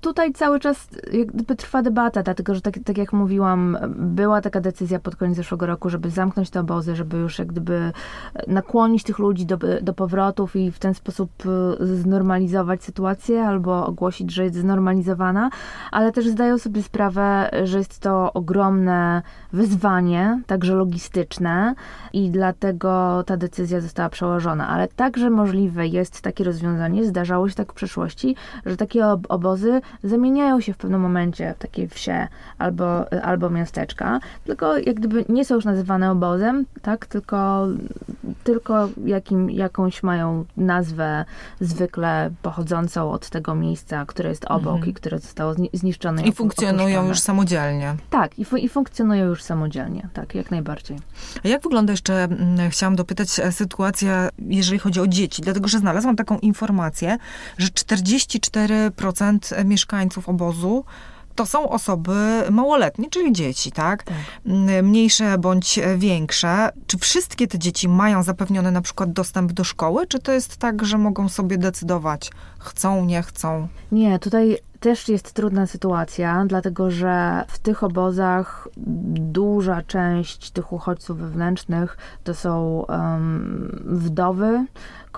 Tutaj 0.00 0.32
cały 0.32 0.60
czas 0.60 0.88
jakby 1.12 1.56
trwa 1.56 1.82
debata, 1.82 2.22
dlatego 2.22 2.54
że 2.54 2.60
tak, 2.60 2.74
tak 2.84 2.98
jak 2.98 3.12
mówiłam, 3.12 3.78
była 3.96 4.40
taka 4.40 4.60
decyzja 4.60 4.98
pod 4.98 5.16
koniec 5.16 5.36
zeszłego 5.36 5.66
roku, 5.66 5.90
żeby 5.90 6.10
zamknąć 6.10 6.50
te 6.50 6.60
obozy, 6.60 6.96
żeby 6.96 7.16
już 7.16 7.38
jak 7.38 7.48
gdyby 7.48 7.92
nakłonić 8.46 9.02
tych 9.02 9.18
ludzi 9.18 9.46
do, 9.46 9.58
do 9.82 9.94
powrotów 9.94 10.56
i 10.56 10.72
w 10.72 10.78
ten 10.78 10.94
sposób 10.94 11.30
e, 11.80 11.86
znormalizować 11.86 12.84
sytuację 12.84 13.44
albo 13.44 13.86
ogłosić, 13.86 14.32
że 14.32 14.44
jest 14.44 14.56
znormalizowana, 14.56 15.50
ale 15.90 16.12
też 16.12 16.28
zdają 16.28 16.58
sobie 16.58 16.82
sprawę, 16.82 17.50
że 17.64 17.78
jest 17.78 17.98
to 17.98 18.32
ogromne 18.32 19.22
wyzwanie, 19.52 20.42
także 20.46 20.74
logistyczne 20.74 21.74
i 22.12 22.30
dlatego 22.30 23.22
ta 23.26 23.36
decyzja 23.36 23.80
została 23.80 24.08
przełożona, 24.08 24.68
ale 24.68 24.88
także 24.88 25.30
możliwe 25.30 25.86
jest 25.86 26.20
takie 26.20 26.44
rozwiązanie, 26.44 27.04
zdarzało 27.04 27.48
się 27.48 27.54
tak 27.54 27.72
w 27.72 27.74
przeszłości, 27.74 28.36
że 28.66 28.76
takie 28.76 29.06
obozy 29.28 29.77
zamieniają 30.04 30.60
się 30.60 30.72
w 30.72 30.76
pewnym 30.76 31.00
momencie 31.00 31.54
w 31.58 31.62
takie 31.62 31.88
wsie 31.88 32.28
albo, 32.58 33.12
albo 33.22 33.50
miasteczka, 33.50 34.20
tylko 34.44 34.78
jak 34.78 34.96
gdyby 34.96 35.24
nie 35.28 35.44
są 35.44 35.54
już 35.54 35.64
nazywane 35.64 36.10
obozem, 36.10 36.66
tak, 36.82 37.06
tylko, 37.06 37.66
tylko 38.44 38.88
jakim, 39.04 39.50
jakąś 39.50 40.02
mają 40.02 40.44
nazwę 40.56 41.24
zwykle 41.60 42.30
pochodzącą 42.42 43.10
od 43.10 43.30
tego 43.30 43.54
miejsca, 43.54 44.06
które 44.06 44.30
jest 44.30 44.44
obok 44.44 44.74
mhm. 44.74 44.90
i 44.90 44.94
które 44.94 45.18
zostało 45.18 45.54
zniszczone. 45.72 46.22
I 46.22 46.32
funkcjonują 46.32 47.08
już 47.08 47.20
samodzielnie. 47.20 47.94
Tak, 48.10 48.38
i, 48.38 48.46
i 48.64 48.68
funkcjonują 48.68 49.26
już 49.26 49.42
samodzielnie, 49.42 50.08
tak, 50.12 50.34
jak 50.34 50.50
najbardziej. 50.50 50.98
A 51.44 51.48
jak 51.48 51.62
wygląda 51.62 51.92
jeszcze, 51.92 52.24
mm, 52.24 52.70
chciałam 52.70 52.96
dopytać, 52.96 53.40
e, 53.40 53.52
sytuacja, 53.52 54.28
jeżeli 54.38 54.78
chodzi 54.78 55.00
o 55.00 55.06
dzieci, 55.06 55.42
dlatego 55.42 55.68
że 55.68 55.78
znalazłam 55.78 56.16
taką 56.16 56.38
informację, 56.38 57.18
że 57.58 57.68
44% 57.68 59.64
mieszkańców 59.68 60.28
obozu 60.28 60.84
to 61.38 61.46
są 61.46 61.68
osoby 61.68 62.42
małoletnie, 62.50 63.10
czyli 63.10 63.32
dzieci, 63.32 63.72
tak? 63.72 64.02
tak? 64.02 64.16
Mniejsze 64.82 65.38
bądź 65.38 65.80
większe. 65.96 66.70
Czy 66.86 66.98
wszystkie 66.98 67.46
te 67.46 67.58
dzieci 67.58 67.88
mają 67.88 68.22
zapewniony 68.22 68.72
na 68.72 68.82
przykład 68.82 69.12
dostęp 69.12 69.52
do 69.52 69.64
szkoły, 69.64 70.06
czy 70.06 70.18
to 70.18 70.32
jest 70.32 70.56
tak, 70.56 70.84
że 70.84 70.98
mogą 70.98 71.28
sobie 71.28 71.58
decydować, 71.58 72.30
chcą, 72.58 73.04
nie 73.04 73.22
chcą? 73.22 73.68
Nie, 73.92 74.18
tutaj 74.18 74.58
też 74.80 75.08
jest 75.08 75.32
trudna 75.32 75.66
sytuacja, 75.66 76.44
dlatego 76.46 76.90
że 76.90 77.44
w 77.48 77.58
tych 77.58 77.84
obozach 77.84 78.68
duża 79.16 79.82
część 79.82 80.50
tych 80.50 80.72
uchodźców 80.72 81.18
wewnętrznych 81.18 81.98
to 82.24 82.34
są 82.34 82.84
um, 82.88 83.82
wdowy, 83.84 84.66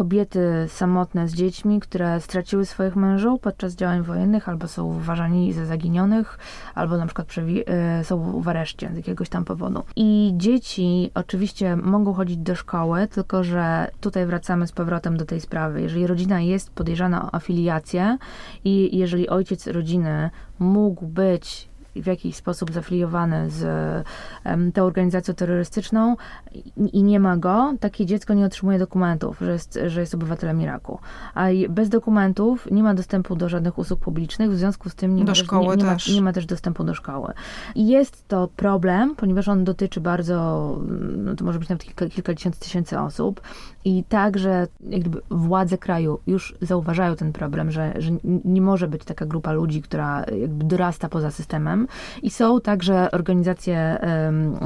kobiety 0.00 0.40
samotne 0.68 1.28
z 1.28 1.34
dziećmi, 1.34 1.80
które 1.80 2.20
straciły 2.20 2.66
swoich 2.66 2.96
mężów 2.96 3.40
podczas 3.40 3.74
działań 3.74 4.02
wojennych, 4.02 4.48
albo 4.48 4.68
są 4.68 4.84
uważani 4.84 5.52
za 5.52 5.66
zaginionych, 5.66 6.38
albo 6.74 6.96
na 6.96 7.06
przykład 7.06 7.28
e, 7.66 8.04
są 8.04 8.40
w 8.42 8.48
areszcie 8.48 8.90
z 8.94 8.96
jakiegoś 8.96 9.28
tam 9.28 9.44
powodu. 9.44 9.82
I 9.96 10.32
dzieci 10.36 11.10
oczywiście 11.14 11.76
mogą 11.76 12.12
chodzić 12.12 12.36
do 12.36 12.54
szkoły, 12.54 13.06
tylko 13.06 13.44
że 13.44 13.90
tutaj 14.00 14.26
wracamy 14.26 14.66
z 14.66 14.72
powrotem 14.72 15.16
do 15.16 15.24
tej 15.24 15.40
sprawy. 15.40 15.82
Jeżeli 15.82 16.06
rodzina 16.06 16.40
jest 16.40 16.70
podejrzana 16.70 17.26
o 17.26 17.34
afiliację 17.34 18.18
i 18.64 18.98
jeżeli 18.98 19.28
ojciec 19.28 19.66
rodziny 19.66 20.30
mógł 20.58 21.06
być 21.06 21.69
w 21.96 22.06
jakiś 22.06 22.36
sposób 22.36 22.72
zafiliowany 22.72 23.50
z 23.50 23.64
tą 24.74 24.84
organizacją 24.84 25.34
terrorystyczną 25.34 26.16
i 26.92 27.02
nie 27.02 27.20
ma 27.20 27.36
go, 27.36 27.74
takie 27.80 28.06
dziecko 28.06 28.34
nie 28.34 28.44
otrzymuje 28.44 28.78
dokumentów, 28.78 29.38
że 29.40 29.52
jest, 29.52 29.78
że 29.86 30.00
jest 30.00 30.14
obywatelem 30.14 30.60
Iraku. 30.60 30.98
A 31.34 31.46
bez 31.68 31.88
dokumentów 31.88 32.68
nie 32.70 32.82
ma 32.82 32.94
dostępu 32.94 33.36
do 33.36 33.48
żadnych 33.48 33.78
usług 33.78 34.00
publicznych, 34.00 34.50
w 34.50 34.56
związku 34.56 34.90
z 34.90 34.94
tym 34.94 35.16
nie, 35.16 35.24
ma, 35.24 35.34
szkoły 35.34 35.76
nie, 35.76 35.82
nie, 35.82 35.90
ma, 35.90 35.96
nie 36.14 36.22
ma 36.22 36.32
też 36.32 36.46
dostępu 36.46 36.84
do 36.84 36.94
szkoły. 36.94 37.32
I 37.74 37.88
jest 37.88 38.28
to 38.28 38.48
problem, 38.56 39.16
ponieważ 39.16 39.48
on 39.48 39.64
dotyczy 39.64 40.00
bardzo, 40.00 40.78
no 41.16 41.36
to 41.36 41.44
może 41.44 41.58
być 41.58 41.68
nawet 41.68 41.84
kilka, 41.84 42.08
kilkadziesiąt 42.08 42.58
tysięcy 42.58 42.98
osób 42.98 43.40
i 43.84 44.04
także 44.04 44.66
jakby 44.90 45.20
władze 45.30 45.78
kraju 45.78 46.20
już 46.26 46.54
zauważają 46.60 47.16
ten 47.16 47.32
problem, 47.32 47.70
że, 47.70 47.92
że 47.98 48.10
nie 48.44 48.60
może 48.60 48.88
być 48.88 49.04
taka 49.04 49.26
grupa 49.26 49.52
ludzi, 49.52 49.82
która 49.82 50.24
jakby 50.40 50.64
dorasta 50.64 51.08
poza 51.08 51.30
systemem, 51.30 51.86
i 52.22 52.30
są 52.30 52.60
także 52.60 53.10
organizacje 53.10 54.00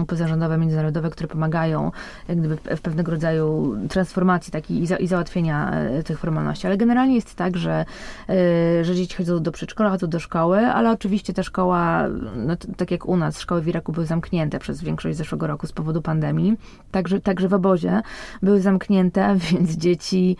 pozarządowe, 0.06 0.58
międzynarodowe, 0.58 1.10
które 1.10 1.28
pomagają 1.28 1.90
jak 2.28 2.38
gdyby 2.38 2.56
w 2.56 2.80
pewnego 2.80 3.10
rodzaju 3.10 3.76
transformacji 3.88 4.52
takiej 4.52 4.82
i, 4.82 4.86
za, 4.86 4.96
i 4.96 5.06
załatwienia 5.06 5.70
e, 5.70 6.02
tych 6.02 6.18
formalności. 6.18 6.66
Ale 6.66 6.76
generalnie 6.76 7.14
jest 7.14 7.34
tak, 7.34 7.56
że, 7.56 7.84
e, 8.28 8.84
że 8.84 8.94
dzieci 8.94 9.16
chodzą 9.16 9.42
do 9.42 9.52
przedszkola, 9.52 9.90
chodzą 9.90 10.06
do 10.06 10.20
szkoły, 10.20 10.58
ale 10.58 10.90
oczywiście 10.90 11.32
ta 11.32 11.42
szkoła, 11.42 12.08
no, 12.36 12.56
tak 12.76 12.90
jak 12.90 13.06
u 13.06 13.16
nas, 13.16 13.40
szkoły 13.40 13.62
w 13.62 13.68
Iraku 13.68 13.92
były 13.92 14.06
zamknięte 14.06 14.58
przez 14.58 14.82
większość 14.82 15.16
zeszłego 15.16 15.46
roku 15.46 15.66
z 15.66 15.72
powodu 15.72 16.02
pandemii. 16.02 16.56
Także, 16.90 17.20
także 17.20 17.48
w 17.48 17.54
obozie 17.54 18.00
były 18.42 18.60
zamknięte, 18.60 19.03
więc 19.50 19.70
dzieci 19.70 20.36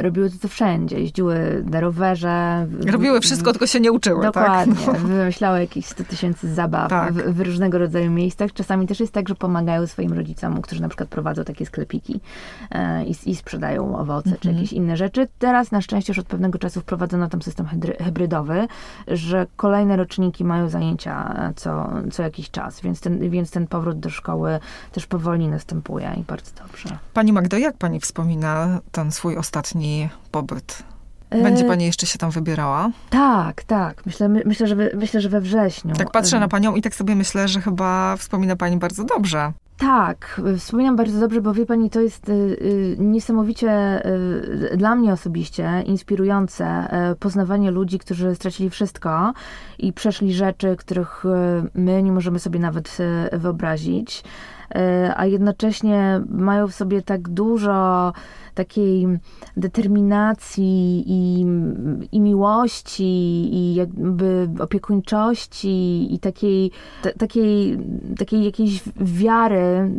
robiły 0.00 0.30
to, 0.30 0.36
co 0.42 0.48
wszędzie. 0.48 1.00
Jeździły 1.00 1.64
na 1.70 1.80
rowerze. 1.80 2.66
Robiły 2.86 3.20
wszystko, 3.20 3.52
tylko 3.52 3.66
się 3.66 3.80
nie 3.80 3.92
uczyły, 3.92 4.22
tak? 4.22 4.34
Dokładnie. 4.34 4.74
Tak? 4.86 4.96
Wymyślały 4.96 5.60
jakieś 5.60 5.86
100 5.86 6.04
tysięcy 6.04 6.54
zabaw 6.54 6.90
tak. 6.90 7.12
w, 7.12 7.34
w, 7.36 7.40
różnego 7.40 7.78
rodzaju 7.78 8.10
miejscach. 8.10 8.52
Czasami 8.52 8.86
też 8.86 9.00
jest 9.00 9.12
tak, 9.12 9.28
że 9.28 9.34
pomagają 9.34 9.86
swoim 9.86 10.12
rodzicom, 10.12 10.62
którzy 10.62 10.82
na 10.82 10.88
przykład 10.88 11.08
prowadzą 11.08 11.44
takie 11.44 11.66
sklepiki 11.66 12.20
e, 12.70 13.04
i, 13.04 13.14
i 13.26 13.36
sprzedają 13.36 13.98
owoce 13.98 14.30
czy 14.30 14.48
mhm. 14.48 14.56
jakieś 14.56 14.72
inne 14.72 14.96
rzeczy. 14.96 15.28
Teraz 15.38 15.72
na 15.72 15.80
szczęście 15.80 16.10
już 16.10 16.18
od 16.18 16.26
pewnego 16.26 16.58
czasu 16.58 16.80
wprowadzono 16.80 17.28
tam 17.28 17.42
system 17.42 17.66
hybrydowy, 18.04 18.66
że 19.08 19.46
kolejne 19.56 19.96
roczniki 19.96 20.44
mają 20.44 20.68
zajęcia 20.68 21.34
co, 21.56 21.90
co 22.12 22.22
jakiś 22.22 22.50
czas, 22.50 22.80
więc 22.80 23.00
ten, 23.00 23.30
więc 23.30 23.50
ten 23.50 23.66
powrót 23.66 24.00
do 24.00 24.10
szkoły 24.10 24.58
też 24.92 25.06
powoli 25.06 25.48
następuje 25.48 26.12
i 26.20 26.22
bardzo 26.22 26.50
dobrze. 26.62 26.98
Pani 27.14 27.21
Magdo, 27.30 27.58
jak 27.58 27.76
pani 27.76 28.00
wspomina 28.00 28.80
ten 28.92 29.12
swój 29.12 29.36
ostatni 29.36 30.08
pobyt? 30.30 30.82
Będzie 31.30 31.64
e, 31.64 31.68
pani 31.68 31.84
jeszcze 31.84 32.06
się 32.06 32.18
tam 32.18 32.30
wybierała? 32.30 32.90
Tak, 33.10 33.64
tak. 33.64 34.06
Myślę, 34.06 34.28
myślę, 34.28 34.66
że, 34.66 34.76
we, 34.76 34.90
myślę 34.94 35.20
że 35.20 35.28
we 35.28 35.40
wrześniu. 35.40 35.94
Tak 35.94 36.10
patrzę 36.10 36.40
na 36.40 36.48
panią 36.48 36.74
i 36.74 36.82
tak 36.82 36.94
sobie 36.94 37.14
myślę, 37.14 37.48
że 37.48 37.60
chyba 37.60 38.16
wspomina 38.16 38.56
pani 38.56 38.76
bardzo 38.76 39.04
dobrze. 39.04 39.52
Tak, 39.78 40.40
wspominam 40.58 40.96
bardzo 40.96 41.20
dobrze, 41.20 41.40
bo 41.40 41.54
wie 41.54 41.66
pani, 41.66 41.90
to 41.90 42.00
jest 42.00 42.28
y, 42.28 42.32
y, 42.32 42.96
niesamowicie 42.98 44.02
y, 44.72 44.76
dla 44.76 44.94
mnie 44.94 45.12
osobiście 45.12 45.82
inspirujące 45.86 46.88
poznawanie 47.20 47.70
ludzi, 47.70 47.98
którzy 47.98 48.34
stracili 48.34 48.70
wszystko 48.70 49.32
i 49.78 49.92
przeszli 49.92 50.34
rzeczy, 50.34 50.76
których 50.76 51.24
my 51.74 52.02
nie 52.02 52.12
możemy 52.12 52.38
sobie 52.38 52.60
nawet 52.60 52.98
wyobrazić, 53.32 54.24
a 55.16 55.26
jednocześnie 55.26 56.20
mają 56.28 56.68
w 56.68 56.74
sobie 56.74 57.02
tak 57.02 57.28
dużo 57.28 58.12
takiej 58.54 59.06
determinacji 59.56 61.04
i, 61.06 61.46
i 62.12 62.20
miłości 62.20 63.04
i 63.54 63.74
jakby 63.74 64.48
opiekuńczości 64.58 66.08
i 66.14 66.18
takiej, 66.18 66.70
t- 67.02 67.12
takiej, 67.12 67.78
takiej 68.18 68.44
jakiejś 68.44 68.82
wiary, 68.96 69.90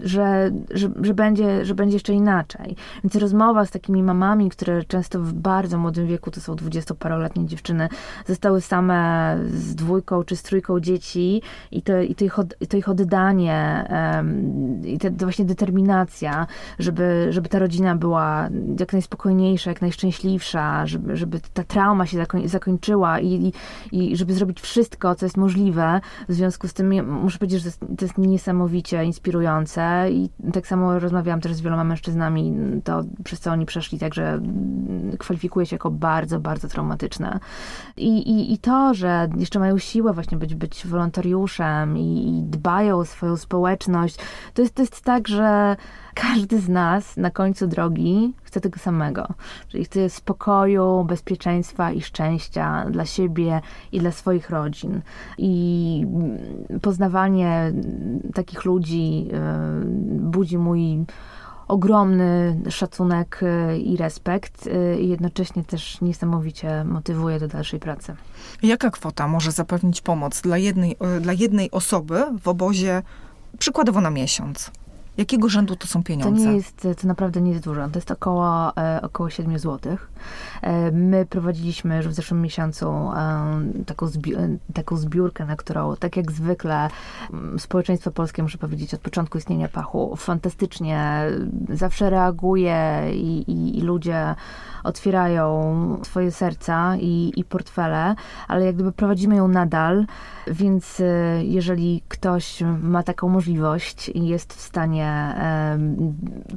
że, 0.00 0.50
że, 0.70 0.90
że, 1.00 1.14
będzie, 1.14 1.64
że 1.64 1.74
będzie 1.74 1.96
jeszcze 1.96 2.12
inaczej. 2.12 2.76
Więc 3.04 3.16
rozmowa 3.16 3.66
z 3.66 3.70
takimi 3.70 4.02
mamami, 4.02 4.50
które 4.50 4.84
często 4.84 5.20
w 5.20 5.32
bardzo 5.32 5.78
młodym 5.78 6.06
wieku, 6.06 6.30
to 6.30 6.40
są 6.40 6.54
dwudziestoparoletnie 6.54 7.46
dziewczyny, 7.46 7.88
zostały 8.26 8.60
same 8.60 9.38
z 9.54 9.74
dwójką 9.74 10.24
czy 10.24 10.36
z 10.36 10.42
trójką 10.42 10.80
dzieci 10.80 11.42
i 11.70 11.82
to, 11.82 12.00
i 12.00 12.14
to, 12.14 12.24
ich, 12.24 12.38
od, 12.38 12.54
to 12.68 12.76
ich 12.76 12.88
oddanie 12.88 13.88
um, 13.90 14.86
i 14.86 14.98
to 14.98 15.08
właśnie 15.10 15.44
determinacja, 15.44 16.46
żeby, 16.78 17.26
żeby 17.30 17.48
ta 17.48 17.58
rodzina 17.58 17.81
rodzina 17.82 17.96
była 17.96 18.48
jak 18.80 18.92
najspokojniejsza, 18.92 19.70
jak 19.70 19.82
najszczęśliwsza, 19.82 20.86
żeby, 20.86 21.16
żeby 21.16 21.40
ta 21.54 21.64
trauma 21.64 22.06
się 22.06 22.16
zakoń, 22.16 22.48
zakończyła 22.48 23.20
i, 23.20 23.26
i, 23.28 23.52
i, 23.92 24.16
żeby 24.16 24.34
zrobić 24.34 24.60
wszystko, 24.60 25.14
co 25.14 25.26
jest 25.26 25.36
możliwe. 25.36 26.00
W 26.28 26.32
związku 26.32 26.68
z 26.68 26.72
tym 26.72 27.10
muszę 27.10 27.38
powiedzieć, 27.38 27.62
że 27.62 27.70
to 27.70 27.86
jest, 27.86 27.98
to 27.98 28.04
jest 28.04 28.18
niesamowicie 28.18 29.04
inspirujące 29.04 30.06
i 30.10 30.30
tak 30.52 30.66
samo 30.66 30.98
rozmawiałam 30.98 31.40
też 31.40 31.54
z 31.54 31.60
wieloma 31.60 31.84
mężczyznami, 31.84 32.54
to 32.84 33.02
przez 33.24 33.40
co 33.40 33.50
oni 33.50 33.66
przeszli, 33.66 33.98
także 33.98 34.40
kwalifikuje 35.18 35.66
się 35.66 35.74
jako 35.76 35.90
bardzo, 35.90 36.40
bardzo 36.40 36.68
traumatyczne. 36.68 37.38
I, 37.96 38.18
i, 38.18 38.52
i 38.52 38.58
to, 38.58 38.94
że 38.94 39.28
jeszcze 39.36 39.58
mają 39.58 39.78
siłę 39.78 40.12
właśnie 40.12 40.38
być, 40.38 40.54
być 40.54 40.86
wolontariuszem 40.86 41.98
i, 41.98 42.38
i 42.38 42.42
dbają 42.42 42.98
o 42.98 43.04
swoją 43.04 43.36
społeczność, 43.36 44.16
to 44.54 44.62
jest, 44.62 44.74
to 44.74 44.82
jest 44.82 45.00
tak, 45.04 45.28
że 45.28 45.76
każdy 46.14 46.60
z 46.60 46.68
nas 46.68 47.16
na 47.16 47.30
końcu 47.30 47.66
drogi 47.66 48.34
chce 48.42 48.60
tego 48.60 48.78
samego. 48.78 49.28
Czyli 49.68 49.84
chce 49.84 50.10
spokoju, 50.10 51.04
bezpieczeństwa 51.04 51.92
i 51.92 52.00
szczęścia 52.00 52.84
dla 52.90 53.06
siebie 53.06 53.60
i 53.92 54.00
dla 54.00 54.10
swoich 54.10 54.50
rodzin. 54.50 55.00
I 55.38 56.06
poznawanie 56.82 57.72
takich 58.34 58.64
ludzi 58.64 59.28
e, 59.32 59.60
budzi 60.20 60.58
mój 60.58 61.04
ogromny 61.68 62.60
szacunek 62.68 63.40
e, 63.42 63.78
i 63.78 63.96
respekt 63.96 64.66
e, 64.66 65.00
i 65.00 65.08
jednocześnie 65.08 65.64
też 65.64 66.00
niesamowicie 66.00 66.84
motywuje 66.84 67.40
do 67.40 67.48
dalszej 67.48 67.80
pracy. 67.80 68.14
Jaka 68.62 68.90
kwota 68.90 69.28
może 69.28 69.52
zapewnić 69.52 70.00
pomoc 70.00 70.40
dla 70.40 70.58
jednej, 70.58 70.96
dla 71.20 71.32
jednej 71.32 71.70
osoby 71.70 72.24
w 72.42 72.48
obozie 72.48 73.02
przykładowo 73.58 74.00
na 74.00 74.10
miesiąc? 74.10 74.70
Jakiego 75.16 75.48
rzędu 75.48 75.76
to 75.76 75.86
są 75.86 76.02
pieniądze? 76.02 76.44
To 76.44 76.50
nie 76.50 76.56
jest, 76.56 76.88
to 77.00 77.06
naprawdę 77.08 77.40
nie 77.40 77.50
jest 77.50 77.64
dużo. 77.64 77.88
To 77.88 77.98
jest 77.98 78.10
około, 78.10 78.76
e, 78.76 79.00
około 79.02 79.30
7 79.30 79.58
zł. 79.58 79.96
E, 80.62 80.90
my 80.90 81.26
prowadziliśmy 81.26 81.96
już 81.96 82.08
w 82.08 82.12
zeszłym 82.12 82.42
miesiącu 82.42 82.86
e, 82.86 83.62
taką, 83.86 84.06
zbi 84.06 84.34
taką 84.74 84.96
zbiórkę, 84.96 85.46
na 85.46 85.56
którą, 85.56 85.96
tak 85.96 86.16
jak 86.16 86.32
zwykle, 86.32 86.88
społeczeństwo 87.58 88.10
polskie, 88.10 88.42
muszę 88.42 88.58
powiedzieć, 88.58 88.94
od 88.94 89.00
początku 89.00 89.38
istnienia 89.38 89.68
Pachu, 89.68 90.16
fantastycznie 90.16 91.24
zawsze 91.68 92.10
reaguje 92.10 93.02
i, 93.14 93.50
i, 93.50 93.78
i 93.78 93.80
ludzie 93.80 94.34
otwierają 94.84 95.98
swoje 96.02 96.30
serca 96.30 96.96
i, 96.96 97.32
i 97.36 97.44
portfele, 97.44 98.14
ale 98.48 98.64
jak 98.66 98.74
gdyby 98.74 98.92
prowadzimy 98.92 99.36
ją 99.36 99.48
nadal, 99.48 100.06
więc 100.46 101.02
jeżeli 101.42 102.02
ktoś 102.08 102.62
ma 102.82 103.02
taką 103.02 103.28
możliwość 103.28 104.08
i 104.08 104.26
jest 104.26 104.54
w 104.54 104.60
stanie 104.60 105.01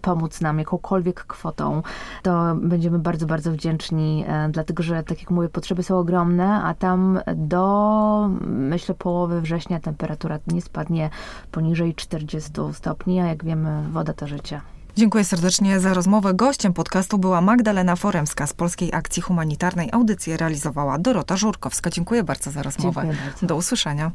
pomóc 0.02 0.42
nam 0.42 0.60
jakąkolwiek 0.60 1.24
kwotą, 1.26 1.82
to 2.24 2.56
będziemy 2.56 3.00
bardzo, 3.00 3.26
bardzo 3.26 3.52
wdzięczni, 3.52 4.26
e, 4.28 4.50
dlatego 4.52 4.84
że, 4.84 5.04
tak 5.04 5.20
jak 5.20 5.32
mówię, 5.32 5.50
potrzeby 5.50 5.84
są 5.84 6.00
ogromne, 6.00 6.64
a 6.64 6.74
tam 6.74 7.20
do, 7.36 8.30
myślę, 8.46 8.96
połowy 8.96 9.42
września 9.42 9.80
temperatura 9.80 10.40
nie 10.48 10.62
spadnie 10.62 11.10
poniżej 11.52 11.96
40 11.96 12.52
stopni, 12.74 13.20
a 13.20 13.28
jak 13.28 13.44
wiemy, 13.44 13.84
woda 13.92 14.14
to 14.14 14.28
życie. 14.28 14.62
Dziękuję 14.98 15.24
serdecznie 15.24 15.80
za 15.80 15.94
rozmowę. 15.94 16.34
Gościem 16.34 16.74
podcastu 16.74 17.18
była 17.18 17.42
Magdalena 17.42 17.96
Foremska 17.96 18.48
z 18.48 18.54
Polskiej 18.54 18.94
Akcji 18.94 19.22
Humanitarnej. 19.22 19.90
Audycję 19.92 20.38
realizowała 20.38 20.98
Dorota 20.98 21.38
Żurkowska. 21.38 21.90
Dziękuję 21.90 22.24
bardzo 22.24 22.52
za 22.52 22.64
rozmowę. 22.64 23.02
Bardzo. 23.02 23.48
Do 23.48 23.56
usłyszenia. 23.56 24.12